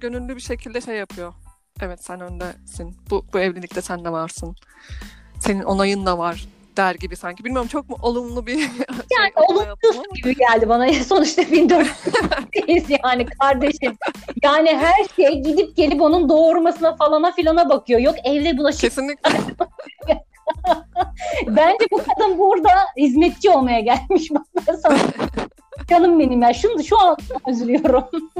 [0.00, 1.32] gönüllü bir şekilde şey yapıyor.
[1.80, 2.96] Evet sen öndesin.
[3.10, 4.56] Bu bu evlilikte sen de varsın.
[5.46, 7.44] Senin onayın da var der gibi sanki.
[7.44, 8.58] Bilmiyorum çok mu olumlu bir
[9.18, 10.92] yani olumsuz gibi geldi bana.
[11.08, 13.98] Sonuçta 1400'deyiz yani kardeşim.
[14.42, 18.00] Yani her şey gidip gelip onun doğurmasına falana filana bakıyor.
[18.00, 18.80] Yok evde bulaşık.
[18.80, 19.30] Kesinlikle.
[21.46, 24.30] Bence bu kadın burada hizmetçi olmaya gelmiş.
[24.68, 24.98] Ben sana
[25.90, 26.54] Canım benim ya.
[26.54, 27.16] Şunu şu an
[27.48, 28.04] üzülüyorum.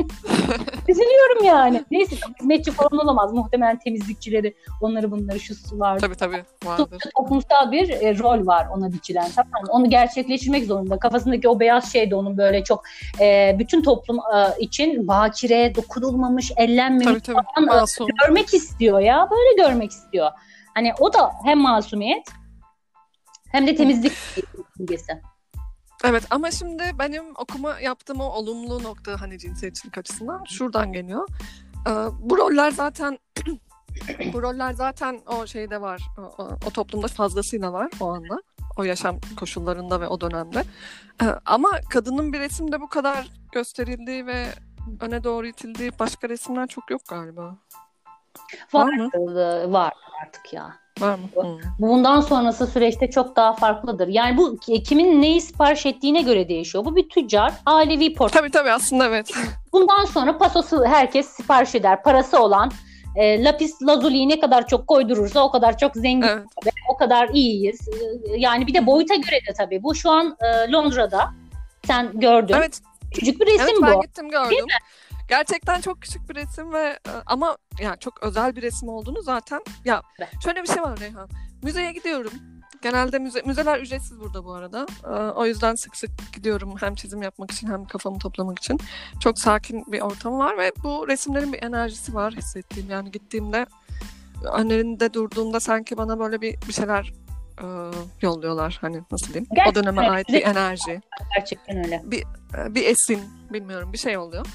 [0.89, 1.85] üzülüyorum yani.
[1.91, 3.33] Neyse hizmetçi falan olamaz.
[3.33, 5.99] Muhtemelen temizlikçileri onları bunları şu sular.
[5.99, 6.99] tabii tabii vardır.
[7.17, 9.31] toplumsal bir e, rol var ona biçilen.
[9.37, 9.69] Tamam mı?
[9.71, 10.99] Onu gerçekleştirmek zorunda.
[10.99, 12.83] Kafasındaki o beyaz şey de onun böyle çok
[13.21, 17.47] e, bütün toplum e, için bakire, dokunulmamış, ellenmemiş Tabii tabii.
[17.57, 18.07] falan, e, Masum.
[18.23, 19.29] görmek istiyor ya.
[19.31, 20.31] Böyle görmek istiyor.
[20.75, 22.29] Hani o da hem masumiyet
[23.53, 24.13] hem de temizlik
[24.77, 25.13] simgesi.
[26.05, 31.29] Evet ama şimdi benim okuma yaptığım o olumlu nokta hani cinsiyetçilik açısından şuradan geliyor.
[31.89, 31.91] Ee,
[32.21, 33.19] bu roller zaten
[34.33, 36.03] bu roller zaten o şeyde var.
[36.19, 36.23] O,
[36.67, 38.43] o- toplumda fazlasıyla var o anda.
[38.77, 40.65] O yaşam koşullarında ve o dönemde.
[41.23, 44.47] Ee, ama kadının bir resimde bu kadar gösterildiği ve
[45.01, 47.57] öne doğru itildiği başka resimler çok yok galiba.
[48.73, 49.11] Var mı?
[49.15, 49.93] Ee, Var
[50.27, 50.77] artık ya.
[51.01, 51.29] Var mı?
[51.35, 51.59] Hmm.
[51.79, 54.09] Bundan sonrası süreçte çok daha farklıdır.
[54.09, 56.85] Yani bu kimin neyi sipariş ettiğine göre değişiyor.
[56.85, 58.41] Bu bir tüccar, ailevi portföy.
[58.41, 59.31] Tabii tabii aslında evet.
[59.73, 62.03] Bundan sonra pasosu herkes sipariş eder.
[62.03, 62.71] Parası olan
[63.17, 66.47] e, lapis lazuliyi ne kadar çok koydurursa o kadar çok zengin evet.
[66.67, 67.89] ve o kadar iyiyiz.
[67.89, 69.83] E, Yani bir de boyuta göre de tabii.
[69.83, 71.31] Bu şu an e, Londra'da.
[71.87, 72.55] Sen gördün.
[72.55, 72.81] Evet
[73.15, 74.03] Küçük bir resim Evet ben bu.
[74.03, 74.67] gittim gördüm.
[75.29, 79.61] Gerçekten çok küçük bir resim ve e, ama yani çok özel bir resim olduğunu zaten
[79.85, 80.03] ya
[80.45, 81.29] şöyle bir şey var Reyhan.
[81.63, 82.33] Müzeye gidiyorum.
[82.83, 84.87] Genelde müze, müzeler ücretsiz burada bu arada.
[85.05, 88.81] E, o yüzden sık sık gidiyorum hem çizim yapmak için hem kafamı toplamak için.
[89.21, 92.91] Çok sakin bir ortam var ve bu resimlerin bir enerjisi var hissettiğim.
[92.91, 93.67] Yani gittiğimde
[94.53, 97.13] önlerinde durduğumda sanki bana böyle bir bir şeyler
[97.63, 97.67] e,
[98.23, 99.47] yolluyorlar hani nasıl diyeyim.
[99.51, 100.11] o Gerçekten döneme öyle.
[100.11, 101.01] ait bir enerji
[101.37, 102.03] Gerçekten öyle.
[102.59, 104.47] e, bir esin bilmiyorum bir şey oluyor.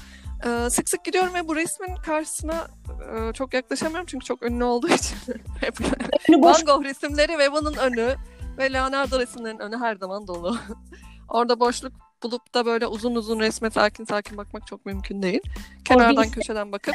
[0.46, 2.66] Ee, sık sık gidiyorum ve bu resmin karşısına
[3.14, 5.16] e, çok yaklaşamıyorum çünkü çok ünlü olduğu için.
[5.60, 5.74] Hep
[6.30, 8.14] Van Gogh resimleri ve bunun önü
[8.58, 10.56] ve Leonardo resimlerinin önü her zaman dolu.
[11.28, 15.40] Orada boşluk bulup da böyle uzun uzun resme sakin sakin bakmak çok mümkün değil.
[15.84, 16.94] Kenardan bir- köşeden bakıp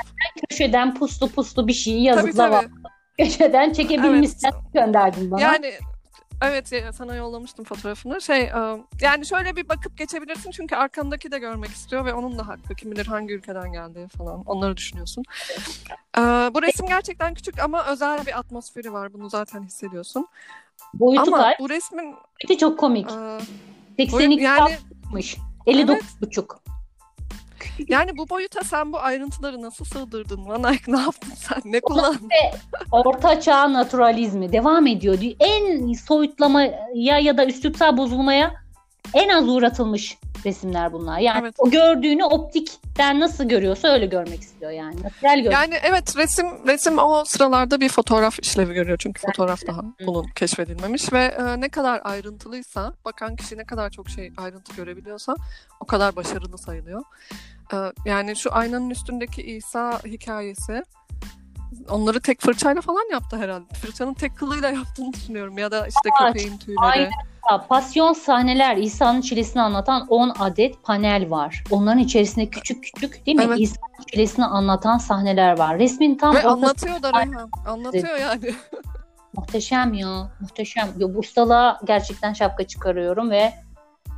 [0.49, 2.51] köşeden puslu puslu bir şeyi tabii var.
[2.61, 2.71] tabii
[3.17, 5.41] Köşeden çekebilmişsen gönderdin bana.
[5.41, 5.73] yani
[6.41, 8.21] Evet sana yollamıştım fotoğrafını.
[8.21, 12.47] Şey e, yani şöyle bir bakıp geçebilirsin çünkü arkandaki de görmek istiyor ve onun da
[12.47, 12.75] hakkı.
[12.75, 14.43] Kim bilir hangi ülkeden geldiği falan.
[14.45, 15.23] Onları düşünüyorsun.
[16.17, 19.13] E, bu resim gerçekten küçük ama özel bir atmosferi var.
[19.13, 20.27] Bunu zaten hissediyorsun.
[20.93, 21.59] Boyutu ama kaç?
[21.59, 23.11] bu resmin Boyutu çok komik.
[23.11, 23.39] e,
[23.97, 25.37] 82 yani 60.
[25.67, 26.59] 59 buçuk.
[27.87, 30.45] yani bu boyuta sen bu ayrıntıları nasıl sığdırdın?
[30.47, 31.61] Van Eyck ne yaptın sen?
[31.65, 32.29] Ne kullandın?
[32.91, 35.19] Orta çağ naturalizmi devam ediyor.
[35.19, 35.33] diyor.
[35.39, 38.64] En soyutlamaya ya da üslupsal bozulmaya
[39.13, 41.19] en az uğratılmış resimler bunlar.
[41.19, 41.55] Yani Evet.
[41.57, 44.95] o gördüğünü optikten nasıl görüyorsa öyle görmek istiyor yani.
[45.03, 45.53] Natürel görüyor.
[45.53, 51.13] Yani evet resim resim o sıralarda bir fotoğraf işlevi görüyor çünkü fotoğraf daha bunun keşfedilmemiş
[51.13, 55.35] ve e, ne kadar ayrıntılıysa bakan kişi ne kadar çok şey ayrıntı görebiliyorsa
[55.79, 57.01] o kadar başarılı sayılıyor.
[57.73, 60.83] E, yani şu aynanın üstündeki İsa hikayesi
[61.89, 63.73] onları tek fırçayla falan yaptı herhalde.
[63.73, 66.79] Fırçanın tek kılıyla yaptığını düşünüyorum ya da işte Aa, köpeğin tüyleri.
[66.79, 67.09] aynen.
[67.69, 71.63] Pasyon sahneler İsa'nın çilesini anlatan 10 adet panel var.
[71.71, 73.43] Onların içerisinde küçük küçük değil mi?
[73.47, 73.59] Evet.
[73.59, 75.79] İsa'nın çilesini anlatan sahneler var.
[75.79, 77.49] Resmin tam Ve anlatıyor da Reyhan.
[77.67, 78.53] Anlatıyor yani.
[79.33, 80.31] Muhteşem ya.
[80.39, 80.89] Muhteşem.
[80.97, 83.53] Ya, bu ustalığa gerçekten şapka çıkarıyorum ve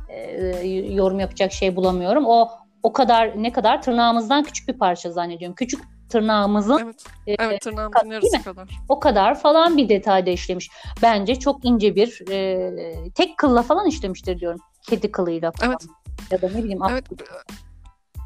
[0.08, 2.24] e, yorum yapacak şey bulamıyorum.
[2.26, 2.48] O
[2.82, 5.54] o kadar ne kadar tırnağımızdan küçük bir parça zannediyorum.
[5.54, 7.04] Küçük tırnağımızın Evet.
[7.26, 8.42] e, Evet tırnağımızın Değil yarısı mi?
[8.42, 8.68] kadar.
[8.88, 10.70] o kadar falan bir detayda işlemiş.
[11.02, 14.60] Bence çok ince bir e, tek kılla falan işlemiştir diyorum.
[14.82, 15.70] Kedi kılıyla falan.
[15.70, 15.86] Evet.
[16.30, 16.80] Ya da ne bileyim.
[16.90, 17.04] Evet.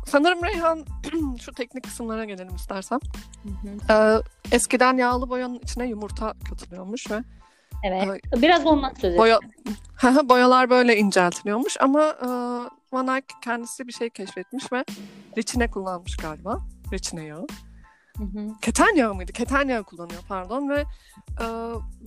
[0.07, 0.85] Sanırım Reyhan
[1.41, 3.01] şu teknik kısımlara gelelim istersen.
[3.43, 3.49] Hı
[3.93, 3.93] hı.
[3.93, 7.23] Ee, eskiden yağlı boyanın içine yumurta katılıyormuş ve
[7.85, 8.21] Evet.
[8.37, 9.39] Biraz ondan söz boya
[10.29, 12.29] boyalar böyle inceltiliyormuş ama e,
[12.93, 14.85] Van Eyck kendisi bir şey keşfetmiş ve
[15.37, 16.59] reçine kullanmış galiba.
[16.93, 17.47] Reçine yağı.
[18.23, 18.49] Hı hı.
[18.63, 19.33] Keten yağı mıydı?
[19.33, 20.81] Keten yağı kullanıyor pardon ve
[21.41, 21.47] e,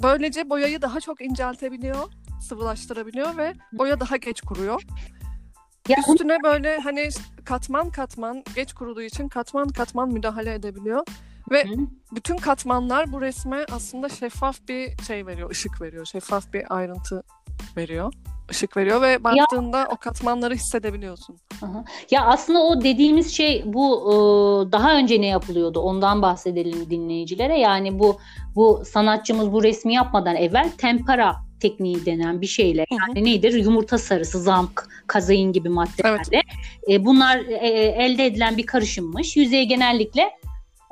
[0.04, 4.82] böylece boyayı daha çok inceltebiliyor, sıvılaştırabiliyor ve boya daha geç kuruyor.
[5.90, 7.10] Ya Üstüne böyle hani
[7.46, 11.04] katman katman geç kuruduğu için katman katman müdahale edebiliyor.
[11.52, 11.76] Ve Hı.
[12.12, 16.06] bütün katmanlar bu resme aslında şeffaf bir şey veriyor, ışık veriyor.
[16.06, 17.24] Şeffaf bir ayrıntı
[17.78, 18.14] veriyor,
[18.52, 21.38] ışık veriyor ve baktığında o katmanları hissedebiliyorsun.
[21.62, 21.86] Aha.
[22.12, 24.16] Ya aslında o dediğimiz şey bu e,
[24.72, 27.60] daha önce ne yapılıyordu ondan bahsedelim dinleyicilere.
[27.60, 28.20] Yani bu
[28.56, 33.00] bu sanatçımız bu resmi yapmadan evvel tempera tekniği denen bir şeyle Hı hı.
[33.08, 36.42] yani nedir yumurta sarısı, zamk, kazein gibi maddelerle
[36.90, 39.38] e, bunlar e, elde edilen bir karışımmış.
[39.38, 40.32] Yüzeye genellikle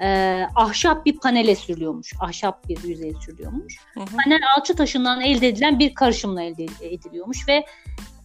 [0.02, 2.14] e, ahşap bir panele sürülüyormuş.
[2.20, 4.06] Ahşap bir yüzeye sürülüyormuş Hı hı.
[4.06, 7.66] panel alçı taşından elde edilen bir karışımla elde ediliyormuş ve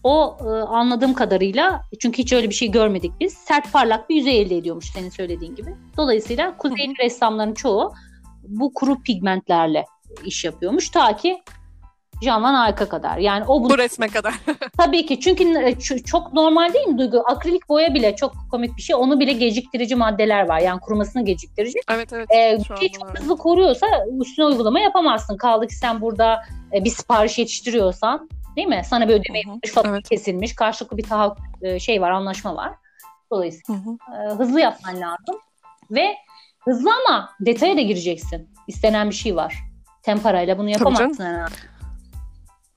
[0.04, 4.40] o e, anladığım kadarıyla çünkü hiç öyle bir şey görmedik biz sert parlak bir yüzey
[4.40, 5.74] elde ediyormuş senin söylediğin gibi.
[5.96, 7.92] Dolayısıyla kuzeyli ressamların çoğu
[8.48, 9.86] bu kuru pigmentlerle
[10.24, 11.42] iş yapıyormuş ta ki
[12.26, 13.18] Van Eyck'a kadar.
[13.18, 14.34] Yani o bu Bu resme kadar.
[14.76, 17.22] tabii ki çünkü e, çok normal değil mi Duygu?
[17.26, 18.96] Akrilik boya bile çok komik bir şey.
[18.96, 20.60] Onu bile geciktirici maddeler var.
[20.60, 21.78] Yani kurumasını geciktirici.
[21.90, 22.28] evet evet.
[22.30, 23.86] Ee, bir şey çok hızlı koruyorsa
[24.20, 25.36] üstüne uygulama yapamazsın.
[25.36, 28.82] Kaldı ki sen burada e, bir sipariş yetiştiriyorsan değil mi?
[28.86, 30.08] Sana bir ödeme yapılmış, fatura evet.
[30.08, 32.72] kesilmiş, karşılıklı bir tahakkuk e, şey var, anlaşma var.
[33.30, 34.34] Dolayısıyla Hı hı.
[34.34, 35.36] hızlı yapman lazım.
[35.90, 36.16] Ve
[36.64, 38.48] hızlı ama detaya da gireceksin.
[38.66, 39.54] İstenen bir şey var.
[40.02, 41.77] Temperayla bunu yapamazsın herhalde.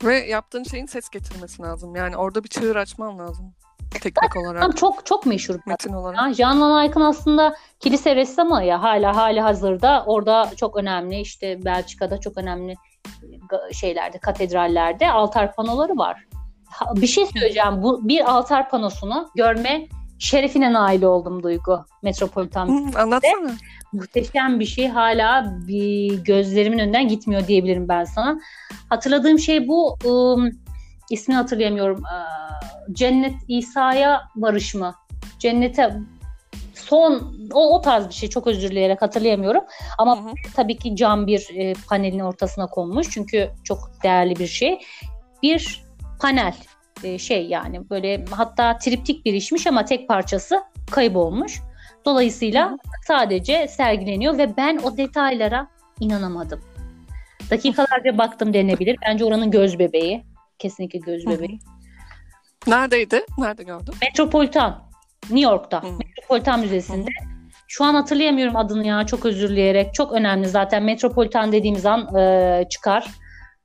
[0.03, 1.95] Ve yaptığın şeyin ses getirmesi lazım.
[1.95, 3.53] Yani orada bir çığır açman lazım.
[4.01, 5.55] Teknik olarak, çok çok meşhur.
[5.65, 6.17] metin olarak.
[6.27, 11.65] Ya, Jean Van Eyck'ın aslında kilise ressamı ya hala hali hazırda orada çok önemli işte
[11.65, 12.75] Belçika'da çok önemli
[13.49, 16.25] ga- şeylerde katedrallerde altar panoları var.
[16.69, 19.87] Ha, Bir şey söyleyeceğim bu bir altar panosunu görme
[20.19, 23.51] şerefine nail oldum Duygu Metropolitan Hı, anlatsana.
[23.93, 28.39] Muhteşem bir şey hala bir gözlerimin önünden gitmiyor diyebilirim ben sana.
[28.89, 30.51] Hatırladığım şey bu ım,
[31.10, 32.04] ismini hatırlayamıyorum.
[32.06, 34.95] Ee, Cennet İsa'ya varış mı?
[35.39, 35.93] Cennete
[36.73, 39.63] son o, o tarz bir şey çok özür dileyerek hatırlayamıyorum.
[39.97, 40.34] Ama Hı hı.
[40.56, 44.80] tabii ki cam bir e, panelin ortasına konmuş çünkü çok değerli bir şey.
[45.43, 45.86] Bir
[46.21, 46.54] panel
[47.04, 51.62] e, şey yani böyle hatta triptik bir işmiş ama tek parçası kaybolmuş.
[52.05, 55.67] Dolayısıyla sadece sergileniyor ve ben o detaylara
[55.99, 56.61] inanamadım.
[57.49, 58.97] Dakikalarca baktım denebilir.
[59.05, 60.23] Bence oranın göz bebeği.
[60.59, 61.59] Kesinlikle göz bebeği.
[62.67, 63.25] Neredeydi?
[63.37, 63.93] Nerede gördün?
[64.01, 64.83] Metropolitan.
[65.23, 65.83] New York'ta.
[65.83, 65.87] Hı.
[65.87, 67.09] Metropolitan Müzesi'nde.
[67.67, 69.93] Şu an hatırlayamıyorum adını ya çok özür dileyerek.
[69.93, 73.07] Çok önemli zaten Metropolitan dediğimiz an e, çıkar.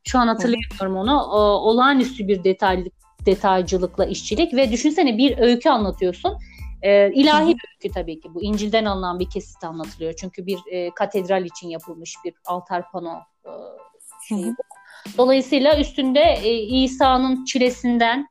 [0.05, 1.23] Şu an hatırlayamıyorum onu.
[1.23, 2.85] O, olağanüstü bir detaylı
[3.27, 6.39] detaycılıkla işçilik ve düşünsene bir öykü anlatıyorsun.
[6.83, 8.43] E, ilahi bir öykü tabii ki bu.
[8.43, 10.13] İncil'den alınan bir kesit anlatılıyor.
[10.13, 13.51] Çünkü bir e, katedral için yapılmış bir altar pano e,
[14.29, 14.63] şeyi bu.
[15.19, 18.29] Dolayısıyla üstünde e, İsa'nın çilesinden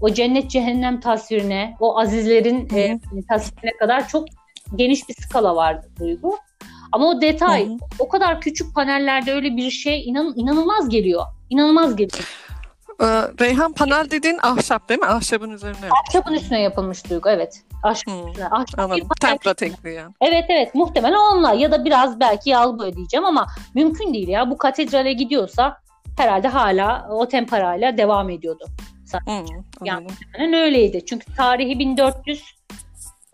[0.00, 4.24] o cennet cehennem tasvirine, o azizlerin e, tasvirine kadar çok
[4.76, 6.38] geniş bir skala vardı duygu.
[6.92, 7.76] Ama o detay, Hı hı.
[7.98, 11.22] o kadar küçük panellerde öyle bir şey inan, inanılmaz geliyor.
[11.50, 12.28] İnanılmaz geliyor.
[13.00, 13.04] Ee,
[13.40, 15.06] Reyhan panel dediğin ahşap değil mi?
[15.06, 15.88] Ahşabın üzerine.
[16.06, 17.62] Ahşabın üstüne yapılmış duygu, evet.
[17.82, 18.42] Ahşap Hmm,
[18.78, 19.08] Anladım.
[19.20, 20.14] Tempra tekniği yani.
[20.20, 24.50] Evet evet muhtemelen onunla ya da biraz belki yağlı boya diyeceğim ama mümkün değil ya.
[24.50, 25.80] Bu katedrale gidiyorsa
[26.16, 28.66] herhalde hala o temperayla devam ediyordu.
[29.24, 29.44] Hmm,
[29.84, 30.16] Yani- anladım.
[30.38, 31.04] Yani öyleydi.
[31.06, 32.42] Çünkü tarihi 1400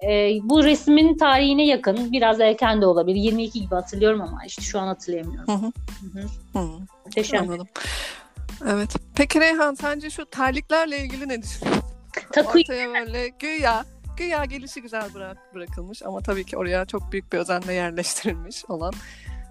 [0.02, 2.12] e, bu resmin tarihine yakın.
[2.12, 3.20] Biraz erken de olabilir.
[3.20, 5.54] 22 gibi hatırlıyorum ama işte şu an hatırlayamıyorum.
[5.54, 5.72] Hı hı.
[6.52, 6.78] Hı hı.
[7.06, 7.42] Muhteşem.
[7.42, 7.68] anladım.
[8.68, 8.90] Evet.
[9.14, 11.82] Peki Reyhan sence şu terliklerle ilgili ne düşünüyorsun?
[12.32, 13.84] Takı Ortaya böyle güya
[14.16, 18.92] güya gelişi güzel bırak, bırakılmış ama tabii ki oraya çok büyük bir özenle yerleştirilmiş olan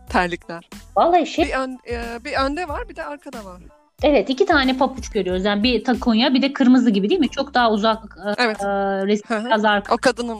[0.09, 0.69] terlikler.
[0.95, 3.61] vallahi şey Bir, ön, e, bir önde var bir de arkada var.
[4.03, 5.45] evet iki tane papuç görüyoruz.
[5.45, 7.29] Yani bir takunya bir de kırmızı gibi değil mi?
[7.29, 8.61] Çok daha uzak e, Evet.
[8.63, 8.67] e,
[9.07, 9.93] resim biraz arka.
[9.93, 10.39] o kadının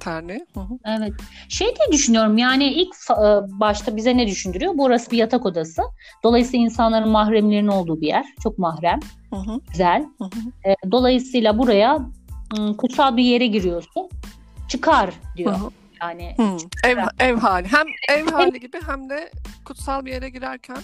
[0.00, 0.46] terliği.
[0.84, 1.12] Evet.
[1.48, 3.22] Şey diye düşünüyorum yani ilk e,
[3.60, 4.72] başta bize ne düşündürüyor?
[4.76, 5.82] Burası bir yatak odası.
[6.24, 8.24] Dolayısıyla insanların mahremlerinin olduğu bir yer.
[8.42, 9.00] Çok mahrem.
[9.70, 10.04] Güzel.
[10.66, 11.98] E, Dolayısıyla buraya
[12.78, 14.08] kutsal bir yere giriyorsun.
[14.68, 15.52] Çıkar diyor.
[15.52, 15.70] Hı hı.
[16.02, 16.56] Yani Hmm.
[16.84, 17.68] Ev, ev hali.
[17.68, 19.30] Hem ev hali gibi hem de
[19.64, 20.78] kutsal bir yere girerken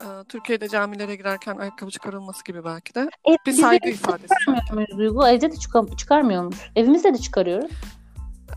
[0.00, 4.34] e, Türkiye'de camilere girerken ayakkabı çıkarılması gibi belki de ev, bir saygı ifadesi.
[4.40, 5.28] çıkarmıyor muyuz Duygu?
[5.28, 6.60] Evde de çıkar, çıkarmıyor muyuz?
[6.76, 7.70] Evimizde de çıkarıyoruz.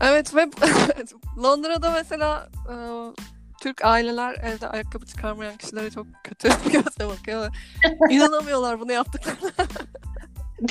[0.00, 0.50] Evet ve
[1.42, 2.74] Londra'da mesela e,
[3.60, 7.56] Türk aileler evde ayakkabı çıkarmayan kişilere çok kötü gözle bakıyor.
[8.10, 9.50] İnanamıyorlar bunu yaptıklarına.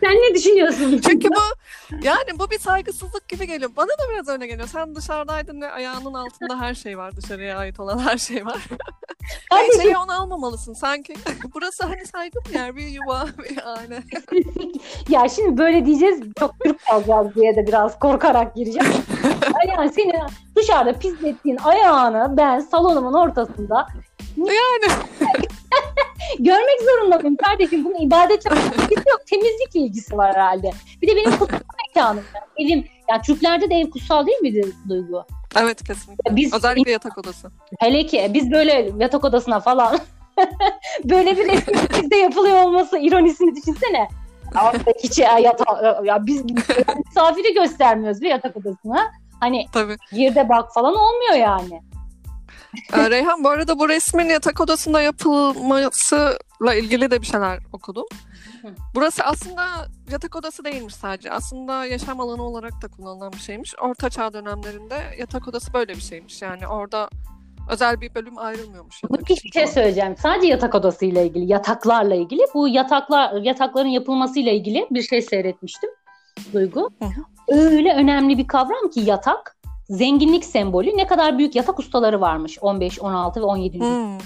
[0.00, 1.00] Sen ne düşünüyorsun?
[1.08, 1.40] Çünkü bu
[2.02, 3.70] yani bu bir saygısızlık gibi geliyor.
[3.76, 4.68] Bana da biraz öyle geliyor.
[4.68, 7.16] Sen dışarıdaydın ve ayağının altında her şey var.
[7.16, 8.56] Dışarıya ait olan her şey var.
[9.50, 11.14] Kardeşim, içeriye onu almamalısın sanki.
[11.54, 14.02] Burası hani saygın bir yer, bir yuva, bir aile.
[15.08, 18.92] ya şimdi böyle diyeceğiz çok Türk kalacağız diye de biraz korkarak gireceğim.
[19.68, 20.12] yani seni
[20.56, 23.86] dışarıda pislettiğin ayağını ben salonumun ortasında
[24.36, 24.92] Yani
[26.38, 27.84] görmek zorunda mıyım kardeşim?
[27.84, 29.26] Bunun ilgisi yok.
[29.26, 30.70] Temizlikle ilgisi var herhalde.
[31.02, 31.58] Bir de benim kutsal
[31.88, 32.24] mekanım.
[32.34, 35.24] Yani evim, yani Türklerde de ev kutsal değil midir Duygu?
[35.56, 36.36] evet kesinlikle.
[36.36, 37.50] Biz Özellikle yatak odası.
[37.80, 39.98] hele ki biz böyle yatak odasına falan
[41.04, 41.48] böyle bir
[42.02, 44.08] bizde yapılıyor olması ironisini düşünsene.
[45.04, 46.44] Hiç ya, yata, ya biz
[47.06, 49.12] misafiri göstermiyoruz bir yatak odasına.
[49.40, 49.96] Hani Tabii.
[50.12, 51.82] gir de bak falan olmuyor yani.
[52.92, 58.06] Ee, Reyhan bu arada bu resmin yatak odasında yapılmasıyla ilgili de bir şeyler okudum.
[58.94, 59.62] Burası aslında
[60.10, 61.30] yatak odası değilmiş sadece.
[61.30, 63.74] Aslında yaşam alanı olarak da kullanılan bir şeymiş.
[63.80, 66.42] Orta çağ dönemlerinde yatak odası böyle bir şeymiş.
[66.42, 67.08] Yani orada
[67.70, 69.02] özel bir bölüm ayrılmıyormuş.
[69.02, 70.16] yatak bir şey söyleyeceğim.
[70.22, 72.42] Sadece yatak odasıyla ilgili, yataklarla ilgili.
[72.54, 75.90] Bu yataklar yatakların yapılmasıyla ilgili bir şey seyretmiştim.
[76.52, 76.90] Duygu.
[77.48, 79.56] Öyle önemli bir kavram ki yatak
[79.88, 80.96] zenginlik sembolü.
[80.96, 83.78] Ne kadar büyük yatak ustaları varmış 15, 16 ve 17.
[83.78, 84.18] Hmm.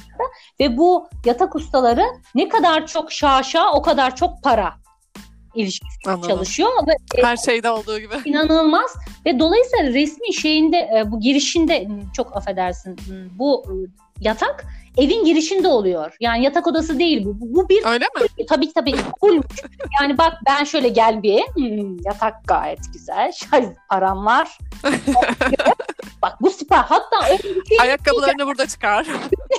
[0.61, 4.75] Ve bu yatak ustaları ne kadar çok şaşa o kadar çok para
[5.55, 6.29] ilişkisi Anladım.
[6.29, 8.14] çalışıyor ve e, Her şeyde olduğu gibi.
[8.25, 12.97] inanılmaz ve dolayısıyla resmi şeyinde e, bu girişinde çok affedersin
[13.38, 13.64] bu
[14.21, 14.65] yatak
[14.99, 16.17] evin girişinde oluyor.
[16.21, 17.41] Yani yatak odası değil bu.
[17.41, 18.47] Bu, bu bir Öyle mi?
[18.49, 19.43] tabii tabii full.
[20.01, 23.33] Yani bak ben şöyle gel bir hmm, yatak gayet güzel.
[23.33, 24.59] Şay param var.
[26.23, 26.79] bak bu süper.
[26.79, 29.07] Hatta şey Ayakkabılarını burada çıkar.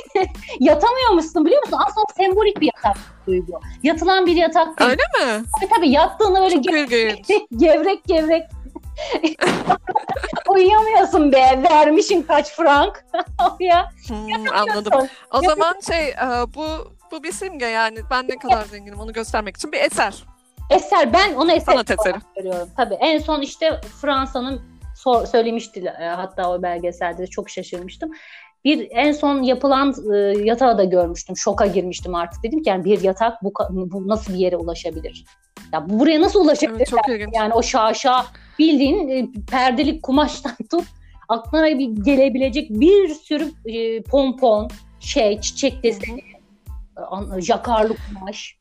[0.59, 1.79] yatamıyormuşsun biliyor musun?
[1.87, 3.59] Aslında sembolik bir yatak duygu.
[3.83, 4.89] Yatılan bir yatak değil.
[4.91, 5.43] Öyle mi?
[5.59, 7.41] Tabii tabii yattığında öyle Çok ge- ilginç.
[7.57, 8.43] gevrek gevrek
[10.49, 11.63] uyuyamıyorsun be.
[11.69, 13.05] Vermişin kaç frank.
[13.59, 13.89] ya.
[14.07, 15.07] Hmm, anladım.
[15.31, 16.65] O zaman şey e, bu
[17.11, 20.23] bu bir simge yani ben ne kadar zenginim onu göstermek için bir eser.
[20.69, 22.17] Eser ben onu eser Sanat eseri.
[22.35, 22.69] görüyorum.
[22.77, 24.61] Tabii en son işte Fransa'nın
[24.95, 28.11] sor- söylemişti e, hatta o belgeselde de çok şaşırmıştım.
[28.65, 31.37] Bir en son yapılan e, yatağı da görmüştüm.
[31.37, 32.43] Şoka girmiştim artık.
[32.43, 35.25] Dedim ki yani bir yatak bu, bu nasıl bir yere ulaşabilir?
[35.73, 36.77] Ya bu buraya nasıl ulaşabilir?
[36.77, 37.29] Evet, çok ilginç.
[37.33, 38.25] Yani o şaşa
[38.59, 40.85] bildiğin e, perdelik kumaştan tut
[41.29, 46.21] aklına bir gelebilecek bir sürü e, pompon, şey, çiçek deseni,
[46.95, 48.57] an- jakarlı kumaş.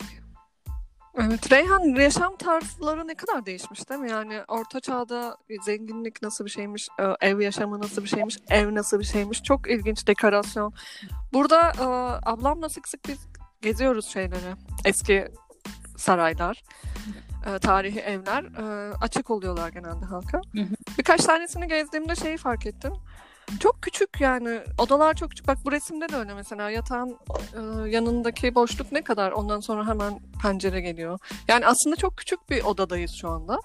[1.21, 4.11] Evet, Reyhan yaşam tarzları ne kadar değişmiş değil mi?
[4.11, 8.99] Yani orta çağda zenginlik nasıl bir şeymiş, e, ev yaşamı nasıl bir şeymiş, ev nasıl
[8.99, 9.43] bir şeymiş.
[9.43, 10.73] Çok ilginç dekorasyon.
[11.33, 11.85] Burada e,
[12.31, 13.19] ablamla sık sık biz
[13.63, 14.55] geziyoruz şeyleri.
[14.85, 15.29] Eski
[15.99, 16.63] saraylar,
[17.47, 20.41] e, tarihi evler e, açık oluyorlar genelde halka.
[20.53, 20.75] Hı hı.
[20.99, 22.93] Birkaç tanesini gezdiğimde şeyi fark ettim.
[23.61, 24.61] Çok küçük yani.
[24.79, 25.49] Odalar çok küçük.
[25.49, 26.71] Bak bu resimde de öyle mesela.
[26.71, 29.33] Yatağın e, yanındaki boşluk ne kadar?
[29.33, 31.19] Ondan sonra hemen pencere geliyor.
[31.49, 33.59] Yani aslında çok küçük bir odadayız şu anda.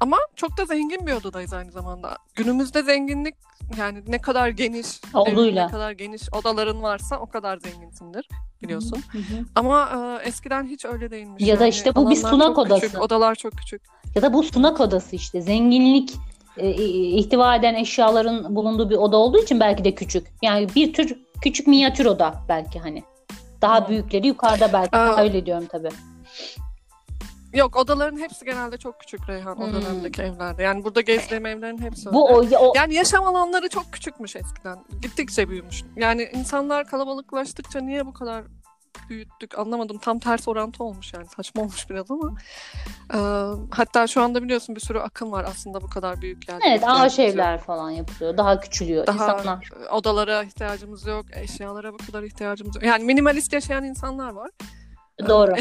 [0.00, 2.16] Ama çok da zengin bir odadayız aynı zamanda.
[2.34, 3.34] Günümüzde zenginlik
[3.78, 5.64] yani ne kadar geniş, Oluyla.
[5.64, 8.28] ne kadar geniş odaların varsa o kadar zenginsindir
[8.62, 9.02] biliyorsun.
[9.12, 9.44] Hı hı.
[9.54, 9.88] Ama
[10.22, 11.42] e, eskiden hiç öyle değilmiş.
[11.46, 13.00] Ya da Yani işte bu bir sunak çok küçük, odası.
[13.00, 13.82] odalar çok küçük.
[14.14, 15.40] Ya da bu sunak odası işte.
[15.40, 16.14] Zenginlik
[16.56, 16.70] e,
[17.16, 20.26] ihtiva eden eşyaların bulunduğu bir oda olduğu için belki de küçük.
[20.42, 23.02] Yani bir tür küçük minyatür oda belki hani.
[23.62, 23.88] Daha Hmm.
[23.88, 24.96] büyükleri yukarıda belki.
[24.96, 25.20] Aa.
[25.22, 25.88] Öyle diyorum tabii.
[27.54, 29.72] Yok odaların hepsi genelde çok küçük Reyhan o Hmm.
[29.74, 30.62] dönemdeki evlerde.
[30.62, 32.58] Yani burada gezdiğim evlerin hepsi Bu öyle.
[32.58, 34.78] o, o Yani yaşam alanları çok küçükmüş eskiden.
[35.02, 35.82] Gittikçe büyümüş.
[35.96, 38.44] Yani insanlar kalabalıklaştıkça niye bu kadar
[39.10, 39.98] büyüttük anlamadım.
[39.98, 41.26] Tam ters orantı olmuş yani.
[41.36, 42.34] Saçma olmuş biraz ama.
[43.14, 43.18] Ee,
[43.70, 46.62] hatta şu anda biliyorsun bir sürü akım var aslında bu kadar büyük yani.
[46.66, 48.36] evet ağaç evler falan yapılıyor.
[48.36, 49.70] Daha küçülüyor Daha insanlar.
[49.92, 52.84] odalara ihtiyacımız yok, eşyalara bu kadar ihtiyacımız yok.
[52.84, 54.50] Yani minimalist yaşayan insanlar var.
[55.22, 55.54] Ee, Doğru.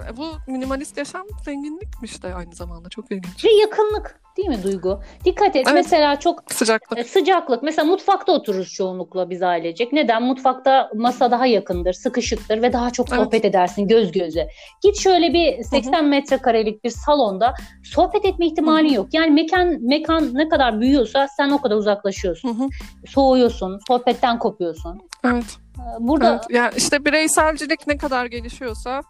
[0.00, 2.88] Eskiden bu minimalist yaşam zenginlikmiş de aynı zamanda.
[2.88, 3.44] Çok ilginç.
[3.44, 5.00] Ve yakınlık değil mi Duygu?
[5.24, 5.74] Dikkat et Evet.
[5.74, 6.98] mesela çok Sıcaklık.
[6.98, 7.62] E, Sıcaklık.
[7.62, 9.92] Mesela mutfakta otururuz çoğunlukla biz ailecek.
[9.92, 10.22] Neden?
[10.22, 13.20] Mutfakta masa daha yakındır, sıkışıktır ve daha çok Evet.
[13.24, 14.48] sohbet edersin göz göze.
[14.82, 19.06] Git şöyle bir 80 metrekarelik bir salonda sohbet etme ihtimalin yok.
[19.12, 22.48] Yani mekan mekan ne kadar büyüyorsa sen o kadar uzaklaşıyorsun.
[22.58, 22.68] Hı hı.
[23.08, 25.00] Soğuyorsun, sohbetten kopuyorsun.
[25.24, 25.56] Evet.
[25.78, 26.44] E, Burada Evet.
[26.50, 29.00] Yani işte bireyselcilik ne kadar gelişiyorsa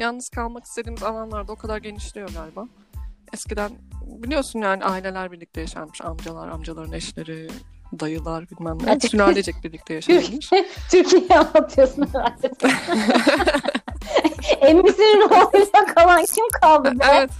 [0.00, 2.64] yalnız kalmak istediğimiz alanlarda o kadar genişliyor galiba.
[3.32, 3.70] Eskiden
[4.06, 6.00] biliyorsun yani aileler birlikte yaşarmış.
[6.00, 7.48] Amcalar, amcaların eşleri,
[8.00, 8.90] dayılar bilmem ne.
[8.90, 9.10] Evet.
[9.10, 10.50] Sülalecek birlikte yaşarmış.
[10.90, 12.50] Türkiye'yi anlatıyorsun herhalde.
[14.60, 17.04] Emmisinin rolüyle kalan kim kaldı be?
[17.12, 17.30] evet.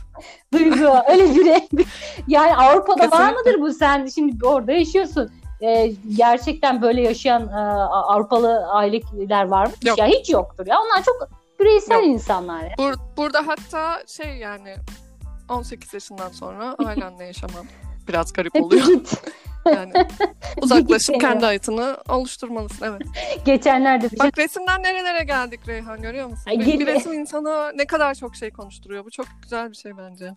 [0.52, 1.34] Duygu öyle
[1.72, 1.86] bir
[2.28, 3.50] yani Avrupa'da var Kesinlikle.
[3.50, 5.30] mıdır bu sen şimdi orada yaşıyorsun
[5.62, 7.54] Ee, gerçekten böyle yaşayan e,
[7.86, 9.72] Avrupalı aileler var mı?
[9.84, 9.98] Yok.
[9.98, 11.28] Ya hiç yoktur ya onlar çok
[11.64, 12.04] bireysel Yok.
[12.04, 12.62] insanlar.
[12.62, 12.74] ya.
[12.78, 14.74] Bur- burada hatta şey yani
[15.48, 17.66] 18 yaşından sonra ailenle yaşaman
[18.08, 18.84] biraz garip oluyor.
[19.66, 19.92] Yani
[20.62, 23.02] uzaklaşıp kendi hayatını oluşturmalısın evet.
[23.44, 26.44] Geçenlerde bir şey Bak resimden nerelere geldik Reyhan görüyor musun?
[26.50, 29.04] Ay, bir resim insana ne kadar çok şey konuşturuyor.
[29.04, 30.32] Bu çok güzel bir şey bence.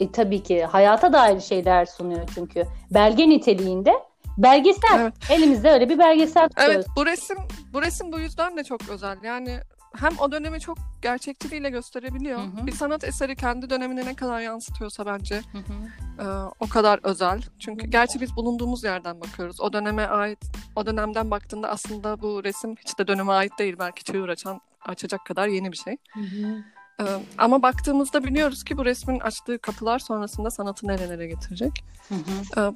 [0.00, 2.64] E, tabii ki hayata dair şeyler sunuyor çünkü.
[2.90, 3.92] Belge niteliğinde
[4.38, 5.00] belgesel.
[5.00, 5.14] Evet.
[5.30, 6.74] Elimizde öyle bir belgesel tutuyoruz.
[6.74, 7.38] Evet bu resim
[7.72, 9.16] bu resim bu yüzden de çok özel.
[9.22, 9.60] Yani
[9.96, 12.38] hem o dönemi çok gerçekçiliğiyle gösterebiliyor.
[12.38, 12.66] Hı hı.
[12.66, 16.22] Bir sanat eseri kendi dönemini ne kadar yansıtıyorsa bence Hı hı.
[16.22, 17.42] e, o kadar özel.
[17.58, 19.60] Çünkü gerçi biz bulunduğumuz yerden bakıyoruz.
[19.60, 20.38] O döneme ait,
[20.76, 23.76] o dönemden baktığında aslında bu resim hiç de döneme ait değil.
[23.78, 25.96] Belki çığır açan, açacak kadar yeni bir şey.
[26.12, 26.64] Hı hı.
[27.00, 27.04] E,
[27.38, 31.84] ama baktığımızda biliyoruz ki bu resmin açtığı kapılar sonrasında sanatı nerelere getirecek.
[32.08, 32.74] Hı hı.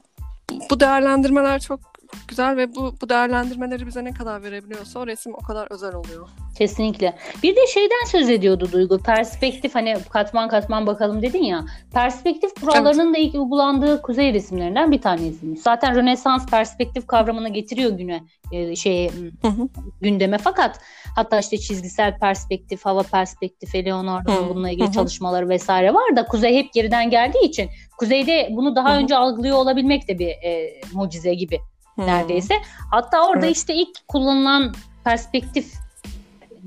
[0.71, 1.81] bu değerlendirmeler çok
[2.29, 6.29] güzel ve bu bu değerlendirmeleri bize ne kadar verebiliyorsa o resim o kadar özel oluyor.
[6.59, 7.17] Kesinlikle.
[7.43, 8.99] Bir de şeyden söz ediyordu Duygu.
[8.99, 11.65] Perspektif hani katman katman bakalım dedin ya.
[11.95, 15.61] Perspektif kurallarının da ilk uygulandığı kuzey resimlerinden bir tanesiymiş.
[15.61, 19.09] Zaten Rönesans perspektif kavramını getiriyor güne e,
[19.43, 19.69] hı.
[20.01, 20.81] gündeme fakat
[21.17, 26.57] hatta işte çizgisel perspektif, hava perspektifi, Leonardo'nun Hı, bununla ilgili çalışmaları vesaire var da kuzey
[26.57, 31.59] hep geriden geldiği için kuzeyde bunu daha önce algılıyor olabilmek de bir e, mucize gibi
[31.95, 32.07] Hmm.
[32.07, 32.55] neredeyse.
[32.91, 33.57] Hatta orada Evet.
[33.57, 34.75] işte ilk kullanılan
[35.05, 35.75] perspektif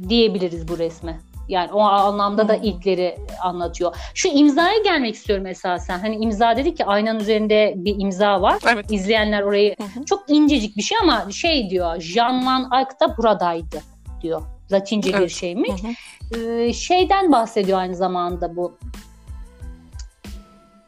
[0.09, 1.19] diyebiliriz bu resme.
[1.47, 2.63] Yani o anlamda da Hmm.
[2.63, 3.95] ilkleri anlatıyor.
[4.13, 5.99] Şu imzaya gelmek istiyorum esasen.
[5.99, 8.59] Hani imza dedik ki aynanın üzerinde bir imza var.
[8.73, 8.86] Evet.
[8.91, 10.05] İzleyenler orayı hı.
[10.05, 11.99] çok incecik bir şey ama şey diyor.
[12.01, 13.82] Jean Van Eyck da buradaydı
[14.21, 14.41] diyor.
[14.71, 15.32] Latince bir Evet.
[15.32, 15.84] şeymiş.
[15.84, 16.39] Hı hı.
[16.39, 18.78] Ee, şeyden bahsediyor aynı zamanda bu.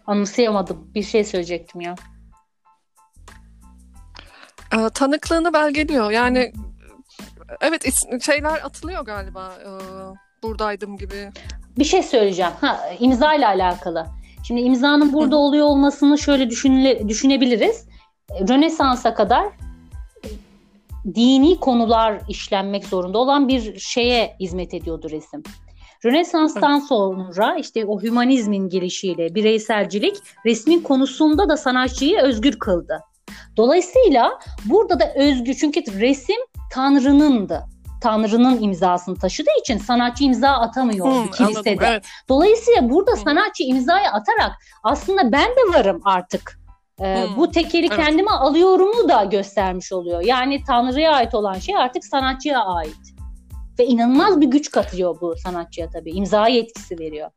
[0.07, 0.88] Anımsayamadım.
[0.95, 1.95] Bir şey söyleyecektim ya.
[4.78, 6.11] Ee, tanıklığını belgeliyor.
[6.11, 6.51] Yani
[7.61, 7.86] evet
[8.21, 9.53] şeyler atılıyor galiba.
[9.61, 9.69] Ee,
[10.43, 11.32] buradaydım gibi.
[11.78, 12.51] Bir şey söyleyeceğim.
[12.61, 14.05] Ha, imza ile alakalı.
[14.43, 17.86] Şimdi imzanın burada oluyor olmasını şöyle düşünle, düşünebiliriz.
[18.49, 19.49] Rönesans'a kadar e,
[21.15, 25.43] dini konular işlenmek zorunda olan bir şeye hizmet ediyordu resim.
[26.05, 33.03] Rönesans'tan sonra işte o hümanizmin gelişiyle bireyselcilik resmin konusunda da sanatçıyı özgür kıldı.
[33.58, 36.38] Dolayısıyla burada da özgür çünkü resim
[36.72, 37.66] Tanrı'nındı.
[38.01, 41.70] Tanrı'nın imzasını taşıdığı için sanatçı imza atamıyor Hmm, kilisede.
[41.70, 41.86] anladım.
[41.88, 42.05] Evet.
[42.30, 43.16] Dolayısıyla burada Hı.
[43.18, 44.51] sanatçı imzayı atarak
[44.84, 46.60] aslında ben de varım artık.
[47.01, 47.38] Ee, Hı.
[47.38, 47.97] Bu tekeri Evet.
[47.97, 50.22] kendime alıyorumu da göstermiş oluyor.
[50.22, 52.97] Yani Tanrı'ya ait olan şey artık sanatçıya ait.
[53.80, 56.12] Ve inanılmaz bir güç katıyor bu sanatçıya tabii.
[56.12, 57.30] İmza yetkisi veriyor.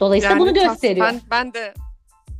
[0.00, 1.06] Dolayısıyla Yani bunu gösteriyor.
[1.06, 1.74] Ben, ben de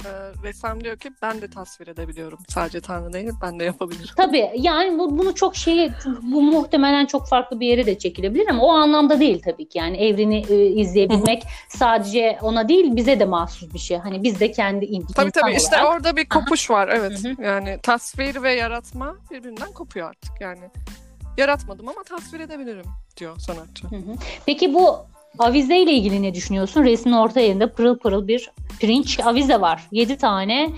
[0.05, 0.11] e,
[0.43, 2.39] ressam diyor ki ben de tasvir edebiliyorum.
[2.49, 4.15] Sadece Tanrı değil ben de yapabilirim.
[4.17, 5.93] Tabii yani bu, bunu çok şeyi
[6.23, 9.79] bu muhtemelen çok farklı bir yere de çekilebilir ama o anlamda değil tabii ki.
[9.79, 13.97] Yani evreni e, izleyebilmek sadece ona değil bize de mahsus bir şey.
[13.97, 15.93] Hani biz de kendi in, Tabii tabii işte olarak.
[15.95, 17.23] orada bir kopuş var evet.
[17.39, 20.71] Yani tasvir ve yaratma birbirinden kopuyor artık yani.
[21.39, 22.85] Yaratmadım ama tasvir edebilirim
[23.17, 23.89] diyor sanatçı.
[23.89, 24.17] Hı hı.
[24.47, 24.97] Peki bu
[25.39, 26.85] avize ile ilgili ne düşünüyorsun?
[26.85, 28.51] Resmin orta yerinde pırıl pırıl bir
[28.81, 29.89] pirinç avize var.
[29.93, 30.71] 7 tane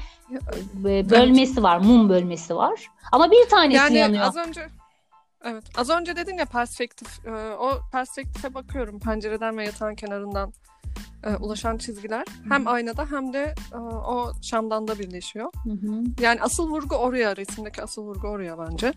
[0.85, 2.87] e, bölmesi var, mum bölmesi var.
[3.13, 4.25] Ama bir tanesi Yani yanıyor.
[4.25, 4.69] az önce
[5.45, 5.65] Evet.
[5.77, 7.27] Az önce dedin ya perspektif.
[7.27, 10.53] e, o perspektife bakıyorum pencereden ve yatağın kenarından
[11.24, 15.53] e, ulaşan çizgiler hem aynada hem de e, o şamdan da birleşiyor.
[15.64, 16.03] Hı hı.
[16.20, 18.93] Yani asıl vurgu oraya, resimdeki asıl vurgu oraya bence.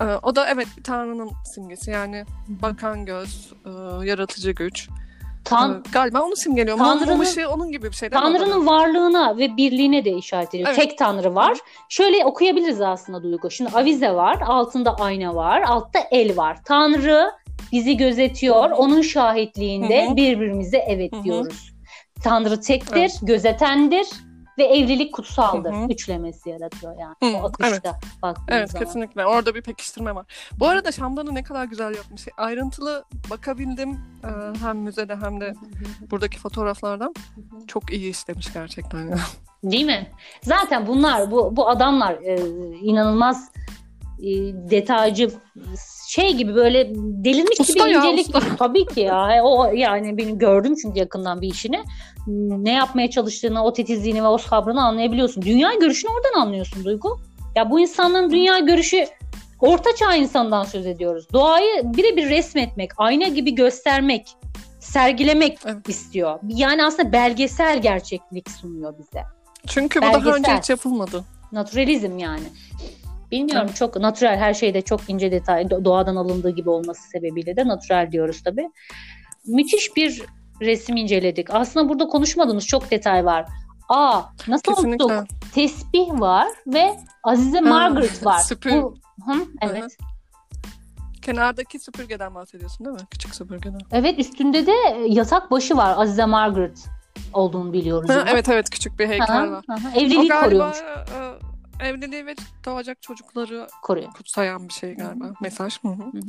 [0.00, 1.90] E, o da evet tanrının simgesi.
[1.90, 3.70] Yani bakan göz, e,
[4.06, 4.88] yaratıcı güç.
[5.44, 6.78] Tan- E, galiba onu simgeliyor.
[6.78, 8.10] Tanrı'nın- ışığı onun gibi bir şey?
[8.10, 10.68] Tanrı'nın varlığına ve birliğine de işaret ediyor.
[10.68, 10.78] Evet.
[10.78, 11.58] Tek Tanrı var.
[11.88, 13.50] Şöyle okuyabiliriz aslında Duygu.
[13.50, 16.58] Şimdi avize var, altında ayna var, altta el var.
[16.64, 17.30] Tanrı
[17.72, 18.70] bizi gözetiyor.
[18.70, 20.16] Onun şahitliğinde Hı hı.
[20.16, 21.24] birbirimize evet Hı hı.
[21.24, 21.72] diyoruz.
[22.22, 23.18] Tanrı tektir, Evet.
[23.22, 24.06] gözetendir
[24.58, 25.72] ve evlilik kutsaldır.
[25.72, 25.86] Hı hı.
[25.92, 27.32] Üçlemesi yaratıyor yani.
[27.34, 28.84] Hı, o akışta baktığımız Evet zaman.
[28.86, 29.26] kesinlikle.
[29.26, 30.26] Orada bir pekiştirme var.
[30.58, 32.22] Bu arada Şamdan'ı ne kadar güzel yapmış.
[32.36, 33.90] Ayrıntılı bakabildim
[34.24, 34.28] e,
[34.64, 35.54] hem müzede hem de
[36.10, 37.14] buradaki fotoğraflardan.
[37.66, 39.08] Çok iyi işlemiş gerçekten.
[39.08, 39.18] ya.
[39.62, 40.10] Değil mi?
[40.42, 42.36] Zaten bunlar bu bu adamlar e,
[42.80, 43.50] inanılmaz
[44.18, 44.26] e,
[44.70, 45.30] detaycı
[46.06, 48.56] şey gibi böyle delinmiş Usta gibi ya, incelik usta.
[48.58, 49.42] tabii ki ya.
[49.44, 51.84] O yani benim gördüm çünkü yakından bir işini.
[52.26, 55.42] Ne yapmaya çalıştığını, o titizliğini ve o sabrını anlayabiliyorsun.
[55.42, 57.20] Dünya görüşünü oradan anlıyorsun Duygu.
[57.56, 59.06] Ya bu insanların dünya görüşü
[59.60, 61.26] orta çağ insanından söz ediyoruz.
[61.32, 64.28] Doğayı birebir resmetmek, ayna gibi göstermek,
[64.80, 65.88] sergilemek Evet.
[65.88, 66.38] istiyor.
[66.48, 69.22] Yani aslında belgesel gerçeklik sunuyor bize.
[69.66, 70.58] Çünkü bu daha önce Belgesel.
[70.58, 71.24] hiç yapılmadı.
[71.52, 72.44] Naturalizm yani.
[73.36, 77.68] Bilmiyorum çok natural her şeyde çok ince detay do- doğadan alındığı gibi olması sebebiyle de
[77.68, 78.70] natural diyoruz tabii.
[79.46, 80.22] Müthiş bir
[80.60, 81.50] resim inceledik.
[81.50, 83.46] Aslında burada konuşmadığımız çok detay var.
[83.88, 85.04] Aa nasıl Kesinlikle.
[85.04, 85.26] unuttuk?
[85.54, 88.38] Tesbih var ve Azize Margaret var.
[88.38, 88.70] süpür.
[88.82, 88.94] Bu,
[89.26, 89.32] Hı,
[89.62, 89.96] evet.
[91.22, 93.02] Kenardaki süpürgeden bahsediyorsun değil mi?
[93.10, 93.80] Küçük süpürgeden.
[93.92, 94.72] Evet üstünde de
[95.08, 96.84] yatak başı var Azize Margaret
[97.32, 98.10] olduğunu biliyoruz.
[98.10, 99.64] Ha, evet evet küçük bir heykel Hı hı, var.
[99.68, 99.88] hı hı.
[99.96, 100.76] O Evlilik galiba koruyormuş.
[100.78, 101.45] e,
[101.80, 104.12] evliliği ve doğacak çocukları Koruyor.
[104.12, 105.24] kutsayan bir şey galiba.
[105.24, 105.34] Hı hı.
[105.40, 105.78] Mesaj.
[105.82, 106.02] Hı hı.
[106.02, 106.20] Hı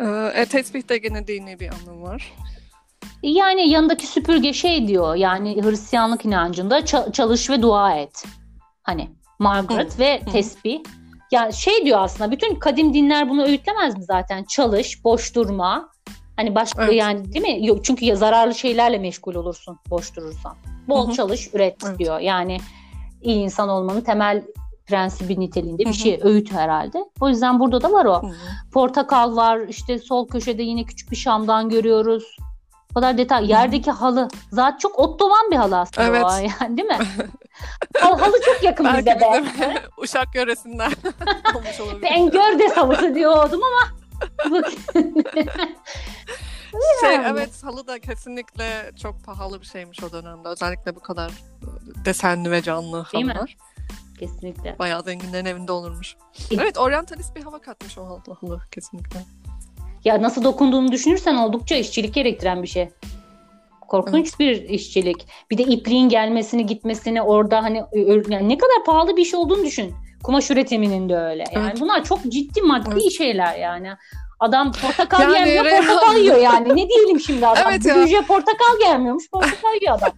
[0.00, 2.32] E, e, tesbihte gene dini bir anlamı var.
[3.22, 8.24] Yani yanındaki süpürge şey diyor yani Hristiyanlık inancında ça- çalış ve dua et.
[8.82, 10.30] Hani Margaret ve Hı.
[10.30, 10.78] tesbih.
[11.30, 14.44] Yani şey diyor aslında bütün kadim dinler bunu öğütlemez mi zaten?
[14.44, 15.90] Çalış, boş durma.
[16.36, 16.94] Hani başka Evet.
[16.94, 17.66] yani değil mi?
[17.66, 20.56] Yok çünkü ya zararlı şeylerle meşgul olursun boş durursan.
[20.88, 21.16] Bol Hı hı.
[21.16, 21.98] çalış, üret Evet.
[21.98, 22.18] diyor.
[22.20, 22.58] Yani
[23.22, 24.42] iyi insan olmanın temel
[24.86, 27.04] prensibi niteliğinde bir şey öğüt herhalde.
[27.20, 28.30] O yüzden burada da var o.
[28.72, 29.58] Portakal var.
[29.68, 32.36] işte sol köşede yine küçük bir şamdan görüyoruz.
[32.90, 33.50] O kadar detay.
[33.50, 34.28] Yerdeki halı.
[34.52, 36.24] Zaten çok ottoman bir halı aslında Evet.
[36.24, 36.28] o
[36.60, 36.98] yani değil mi?
[38.00, 40.92] Hal- halı çok yakın Belki bize bizim Uşak yöresinden
[41.54, 42.02] olmuş olabilir.
[42.02, 43.98] Ben gördes halısı diyordum ama.
[47.00, 50.48] Şey evet halı da kesinlikle çok pahalı bir şeymiş o dönemde.
[50.48, 51.32] Özellikle bu kadar
[52.04, 53.32] desenli ve canlı Değil mi?
[53.32, 53.56] halılar.
[54.18, 54.76] Kesinlikle.
[54.78, 56.16] Bayağı zenginlerin evinde olurmuş.
[56.50, 59.24] Evet oryantalist bir hava katmış o halı, halı kesinlikle.
[60.04, 62.90] Ya nasıl dokunduğunu düşünürsen oldukça işçilik gerektiren bir şey.
[63.88, 65.26] Korkunç bir işçilik.
[65.50, 67.84] Bir de ipliğin gelmesini, gitmesini orada hani
[68.28, 69.94] yani ne kadar pahalı bir iş olduğunu düşün.
[70.22, 71.44] Kumaş üretiminin de öyle.
[71.52, 71.80] Yani Evet.
[71.80, 73.12] bunlar çok ciddi maddi Evet.
[73.18, 73.88] şeyler yani.
[74.40, 76.76] Adam portakal Yani yemiyor, Reyhan- portakal yiyor yani.
[76.76, 77.72] Ne diyelim şimdi adam?
[77.72, 78.22] Evet ya.
[78.22, 80.12] Portakal gelmiyormuş, portakal yiyor adam.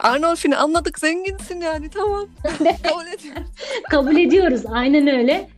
[0.00, 2.26] Arnolfini anladık zenginsin yani tamam.
[2.82, 3.44] Kabul ediyorum.
[3.90, 4.62] Kabul ediyoruz.
[4.72, 5.50] Aynen öyle.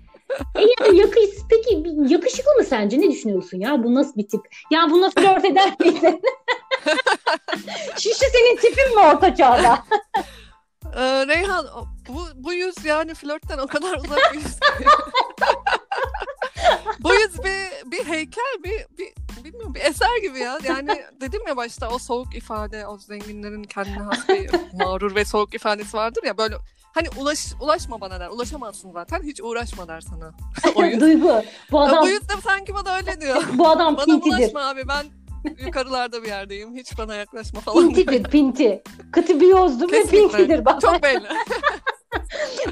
[0.57, 3.01] E yani yakış, peki yakışıklı mı sence?
[3.01, 3.85] Ne düşünüyorsun ya?
[3.85, 4.41] Bu nasıl bir tip?
[4.71, 6.23] Ya bununla flört eder miydin?
[7.97, 9.79] Şişi senin tipin mi orta çağda?
[10.97, 11.67] Ee, Reyhan
[12.09, 14.47] bu, bu yüz yani flörtten o kadar uzak bir yüz.
[17.21, 20.59] yüz bir, bir heykel bir, bir bilmiyorum bir eser gibi ya.
[20.65, 25.55] Yani dedim ya başta o soğuk ifade o zenginlerin kendine has bir mağrur ve soğuk
[25.55, 26.55] ifadesi vardır ya böyle
[26.95, 28.29] hani ulaş ulaşma bana der.
[28.29, 29.23] Ulaşamazsın zaten.
[29.23, 30.33] Hiç uğraşma der sana.
[31.01, 31.43] Duygu.
[31.71, 33.43] Bu adam bu yüz de sanki bana öyle diyor.
[33.55, 34.39] bu adam Bana pintidir.
[34.39, 35.07] bulaşma abi ben
[35.67, 36.77] yukarılarda bir yerdeyim.
[36.77, 37.89] Hiç bana yaklaşma falan.
[37.89, 38.83] Pintidir, pinti.
[39.13, 40.65] Kıtibiyozdur ve pintidir.
[40.65, 40.81] Bak.
[40.81, 41.27] Çok belli.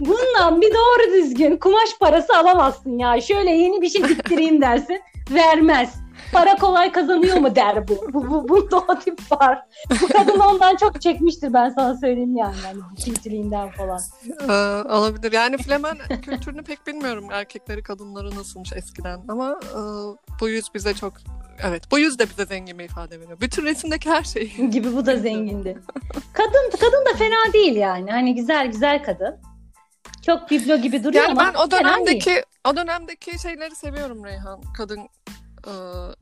[0.01, 3.21] Bundan bir doğru düzgün kumaş parası alamazsın ya.
[3.21, 5.01] Şöyle yeni bir şey diktireyim dersin.
[5.31, 6.08] Vermez.
[6.33, 8.07] Para kolay kazanıyor mu der bu.
[8.13, 9.63] bu, bu bunda o tip var.
[10.03, 12.57] Bu kadın ondan çok çekmiştir ben sana söyleyeyim yani.
[12.65, 14.01] yani cinsiliğinden falan.
[14.49, 14.53] Ee,
[14.89, 15.33] olabilir.
[15.33, 17.29] Yani Flemen kültürünü pek bilmiyorum.
[17.33, 19.21] Erkekleri kadınları nasılmış eskiden.
[19.29, 19.81] Ama e,
[20.41, 21.13] bu yüz bize çok
[21.63, 23.41] Evet bu yüz de bize zengin bir ifade veriyor.
[23.41, 24.57] Bütün resimdeki her şey.
[24.71, 25.79] gibi bu da zengindi.
[26.33, 28.11] Kadın kadın da fena değil yani.
[28.11, 29.37] Hani güzel güzel kadın.
[30.27, 34.63] Çok biblo gibi duruyor Yani ama ben o dönemdeki o dönemdeki şeyleri seviyorum Reyhan.
[34.77, 35.09] Kadın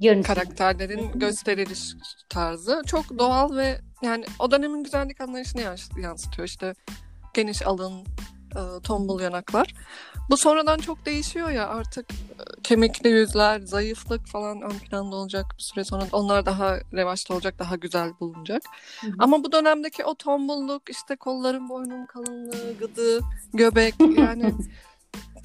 [0.02, 1.94] e, karakterlerin gösteriliş
[2.28, 6.48] tarzı çok doğal ve yani o dönemin güzellik anlayışını yans- yansıtıyor.
[6.48, 6.74] İşte
[7.34, 8.04] geniş alın,
[8.56, 9.74] e, tombul yanaklar.
[10.30, 15.62] Bu sonradan çok değişiyor ya artık e, kemikli yüzler, zayıflık falan ön planda olacak bir
[15.62, 16.04] süre sonra.
[16.12, 18.62] Onlar daha revaçta olacak, daha güzel bulunacak.
[19.00, 19.12] Hı hı.
[19.18, 23.20] Ama bu dönemdeki o tombulluk, işte kolların boynun kalınlığı, gıdı,
[23.54, 24.54] göbek yani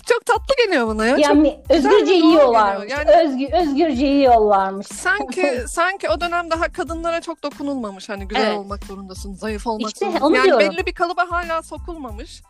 [0.05, 1.15] çok tatlı geliyor bana ya.
[1.15, 2.91] Çok Yani güzel özgürce yiyorlarmış.
[2.91, 4.87] Yani- Özgür, özgürce yiyorlarmış.
[4.87, 8.09] sanki sanki o dönem daha kadınlara çok dokunulmamış.
[8.09, 8.57] Hani güzel Evet.
[8.57, 10.25] olmak zorundasın, zayıf olmak İşte zorundasın.
[10.25, 10.69] onu yani diyorum.
[10.69, 12.41] belli bir kalıba hala sokulmamış.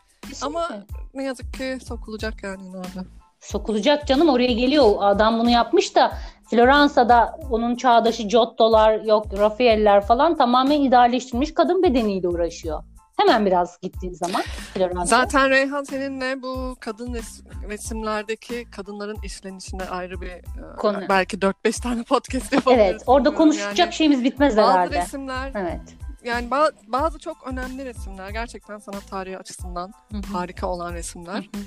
[0.41, 0.95] Ama Kesinlikle.
[1.13, 3.07] ne yazık ki sokulacak yani ileride.
[3.39, 4.85] Sokulacak canım oraya geliyor.
[4.99, 6.11] Adam bunu yapmış da
[6.49, 12.83] Floransa'da onun çağdaşı Giotto'lar yok Rafael'ler falan tamamen idealleştirilmiş kadın bedeniyle uğraşıyor.
[13.21, 14.41] Hemen biraz gittiğin zaman
[14.73, 15.05] Floransa.
[15.05, 20.43] Zaten Reyhan seninle bu kadın res- resimlerdeki kadınların işlenişine ayrı bir e,
[20.77, 20.97] Konu.
[21.09, 22.85] belki 4-5 tane podcast yapabiliriz.
[22.91, 25.01] Evet orada konuşacak Yani şeyimiz bitmez bazı herhalde.
[25.01, 25.81] resimler Evet.
[26.23, 30.33] yani ba- bazı çok önemli resimler gerçekten sanat tarihi açısından Hı hı.
[30.37, 31.33] harika olan resimler.
[31.35, 31.63] Hı hı.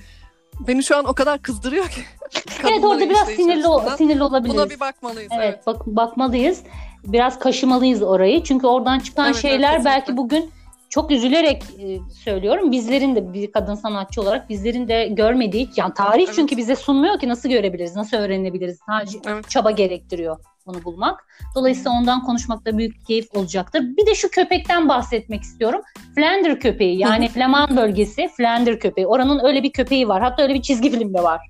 [0.68, 2.00] Beni şu an o kadar kızdırıyor ki.
[2.70, 4.56] Evet orada biraz sinirli o- sinirli olabiliriz.
[4.56, 5.32] Buna bir bakmalıyız.
[5.36, 5.66] Evet, Evet.
[5.66, 6.62] bak bakmalıyız.
[7.04, 8.42] Biraz kaşımalıyız orayı.
[8.44, 9.90] Çünkü oradan çıkan Evet, evet, şeyler kesinlikle.
[9.90, 10.50] belki bugün
[10.94, 12.72] çok üzülerek e, söylüyorum.
[12.72, 16.34] Bizlerin de bir kadın sanatçı olarak bizlerin de görmediği yani tarih Evet.
[16.34, 18.78] çünkü bize sunmuyor ki nasıl görebiliriz, nasıl öğrenebiliriz.
[18.86, 19.50] Sadece Evet.
[19.50, 20.36] çaba gerektiriyor
[20.66, 21.26] onu bulmak.
[21.54, 23.82] Dolayısıyla ondan konuşmakta büyük keyif olacaktır.
[23.96, 25.80] Bir de şu köpekten bahsetmek istiyorum.
[26.14, 29.06] Flander köpeği yani Flaman bölgesi Flander köpeği.
[29.06, 30.22] Oranın öyle bir köpeği var.
[30.22, 31.40] Hatta öyle bir çizgi filmde var.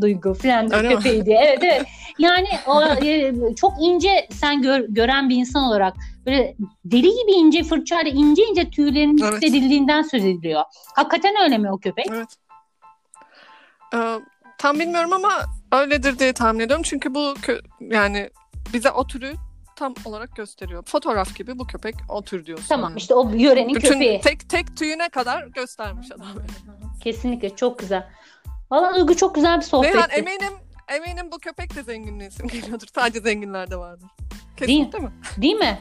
[0.00, 0.34] Duygu
[0.88, 0.94] mi?
[0.94, 1.38] köpeği diye.
[1.38, 1.86] Evet evet.
[2.18, 5.94] Yani o, e, çok ince sen gör- gören bir insan olarak
[6.26, 9.32] böyle deli gibi ince fırçayla ince ince tüylerinin Evet.
[9.42, 10.62] hissedildiğinden söz ediliyor.
[10.94, 12.06] Hakikaten öyle mi o köpek?
[12.10, 12.28] Evet.
[13.94, 14.18] Ee,
[14.58, 15.30] tam bilmiyorum ama
[15.72, 16.82] öyledir diye tahmin ediyorum.
[16.82, 18.30] Çünkü bu kö- yani
[18.72, 19.32] bize o türü
[19.76, 20.82] tam olarak gösteriyor.
[20.86, 22.66] Fotoğraf gibi bu köpek o tür diyorsun.
[22.68, 24.20] Tamam işte o yörenin Bütün köpeği.
[24.20, 26.26] tek tek tüyüne kadar göstermiş adam.
[27.04, 28.08] Kesinlikle çok güzel.
[28.70, 29.94] Valla Duygu çok güzel bir sohbetti.
[29.94, 30.52] Reyhan eminim
[30.88, 32.86] eminim bu köpek de zenginliğe geliyordur.
[32.94, 34.08] Sadece zenginlerde vardır.
[34.20, 34.46] Değil.
[34.56, 35.12] Kesinlikle mi?
[35.42, 35.78] Değil mi?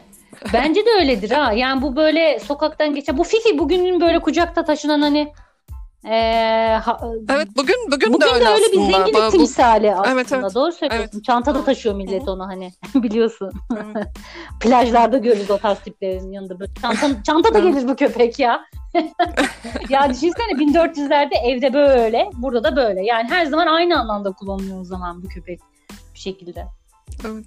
[0.53, 1.51] Bence de öyledir ha.
[1.53, 5.33] Yani bu böyle sokaktan geçen bu Fifi bugünün böyle kucakta taşınan hani
[6.05, 9.91] eee, ha- Evet bugün bugün, bugün de öyle, de öyle bir zenginlik Bu- bu- timsali
[9.95, 10.11] aslında.
[10.11, 10.55] Evet, evet.
[10.55, 11.21] Doğru söylüyorsun.
[11.21, 11.65] Çantada Evet.
[11.65, 13.51] taşıyor millet onu hani biliyorsun.
[13.77, 14.07] Evet.
[14.61, 16.71] Plajlarda görürüz o tarz tiplerin yanında böyle.
[16.81, 17.73] Çanta, çantada Evet.
[17.75, 18.65] gelir bu köpek ya.
[19.89, 23.05] Ya düşünsene 1400'lerde evde böyle, burada da böyle.
[23.05, 25.59] Yani her zaman aynı anlamda kullanılıyor o zaman bu köpek
[26.13, 26.67] bir şekilde.
[27.25, 27.45] evet.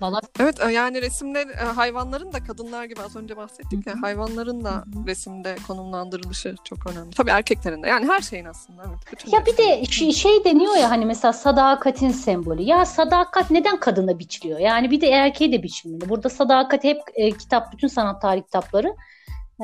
[0.00, 4.64] Valla Evet e, yani resimler e, hayvanların da kadınlar gibi az önce bahsettik ya hayvanların
[4.64, 5.06] da Hı hı.
[5.06, 7.10] resimde konumlandırılışı çok önemli.
[7.10, 8.82] Tabii erkeklerin de yani her şeyin aslında.
[8.88, 12.62] Evet, bütün Ya bir de şey, şey deniyor ya hani mesela sadakatin sembolü.
[12.62, 14.58] Ya sadakat neden kadına biçiliyor?
[14.58, 16.08] Yani bir de erkeğe de biçilmeli.
[16.08, 18.94] Burada sadakat hep e, kitap, bütün sanat tarih kitapları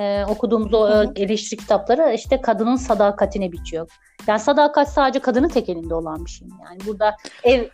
[0.00, 1.12] e, okuduğumuz o Hı hı.
[1.16, 3.90] e, eleştiri kitapları işte kadının sadakatine biçiyor.
[4.26, 6.48] Yani sadakat sadece kadının tek elinde olan bir şey.
[6.64, 7.70] Yani burada ev e,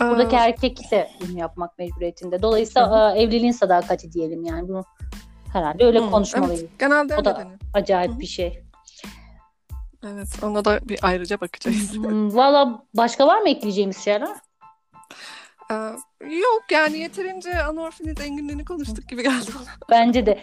[0.00, 2.42] buradaki erkek de bunu yapmak mecburiyetinde.
[2.42, 4.84] Dolayısıyla e, evliliğin sadakati diyelim yani bunu
[5.52, 6.64] herhalde öyle Hı, konuşmalıyız.
[6.78, 7.58] genelde o öyle da- deniyor.
[7.74, 8.20] Acayip Hı hı.
[8.20, 8.62] bir şey.
[10.06, 11.98] Evet ona da bir ayrıca bakacağız.
[12.36, 14.28] Valla başka var mı ekleyeceğimiz şeyler?
[15.70, 15.74] Ee,
[16.26, 19.66] yok yani yeterince anorfinin zenginliğini konuştuk gibi geldi bana.
[19.90, 20.38] Bence de.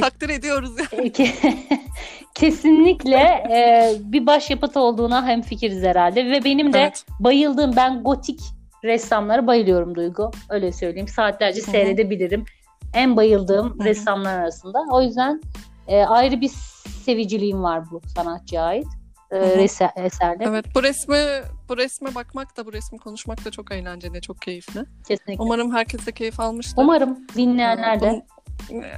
[0.00, 0.84] Takdir ediyoruz ya.
[0.84, 1.56] Ke-
[2.34, 3.16] Kesinlikle
[3.50, 7.04] e, bir başyapıt olduğuna hemfikiriz herhalde ve benim de Evet.
[7.20, 8.40] bayıldığım ben gotik
[8.84, 10.30] ressamlara bayılıyorum Duygu.
[10.50, 11.08] Öyle söyleyeyim.
[11.08, 11.70] Saatlerce Hı hı.
[11.70, 12.44] seyredebilirim.
[12.94, 13.84] En bayıldığım Hı hı.
[13.84, 14.78] ressamlar arasında.
[14.90, 15.40] O yüzden
[15.88, 16.50] e, ayrı bir
[17.04, 18.86] seviciliğim var bu sanatçıya ait
[19.30, 20.44] e, rese- eserle.
[20.44, 21.16] Evet bu resmi
[21.68, 24.84] bu resme bakmak da bu resmi konuşmak da çok eğlenceli, çok keyifli.
[25.08, 25.42] Kesinlikle.
[25.42, 26.82] Umarım herkes de keyif almıştır.
[26.82, 28.06] Umarım dinleyenler de.
[28.06, 28.22] Bun-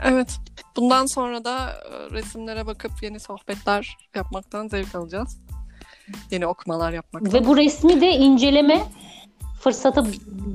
[0.05, 0.39] Evet.
[0.77, 5.39] Bundan sonra da e, resimlere bakıp yeni sohbetler yapmaktan zevk alacağız.
[6.31, 7.33] Yeni okumalar yapmaktan.
[7.33, 8.83] Ve bu resmi de inceleme
[9.61, 10.05] fırsatı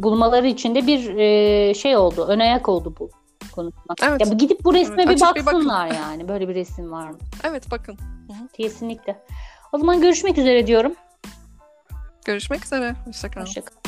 [0.03, 2.25] bulmaları için de bir e, şey oldu.
[2.27, 3.09] Ön ayak oldu bu
[3.51, 3.97] konuşmak.
[4.03, 4.21] Evet.
[4.27, 5.57] Ya gidip bu resme Evet, bir açıp bir bakın.
[5.59, 6.27] baksınlar yani.
[6.27, 7.17] Böyle bir resim var mı?
[7.43, 7.97] Evet bakın.
[8.53, 9.19] Kesinlikle.
[9.71, 10.95] O zaman görüşmek üzere diyorum.
[12.25, 12.95] Görüşmek üzere.
[13.05, 13.45] Hoşçakalın.
[13.45, 13.84] Hoşçakalın.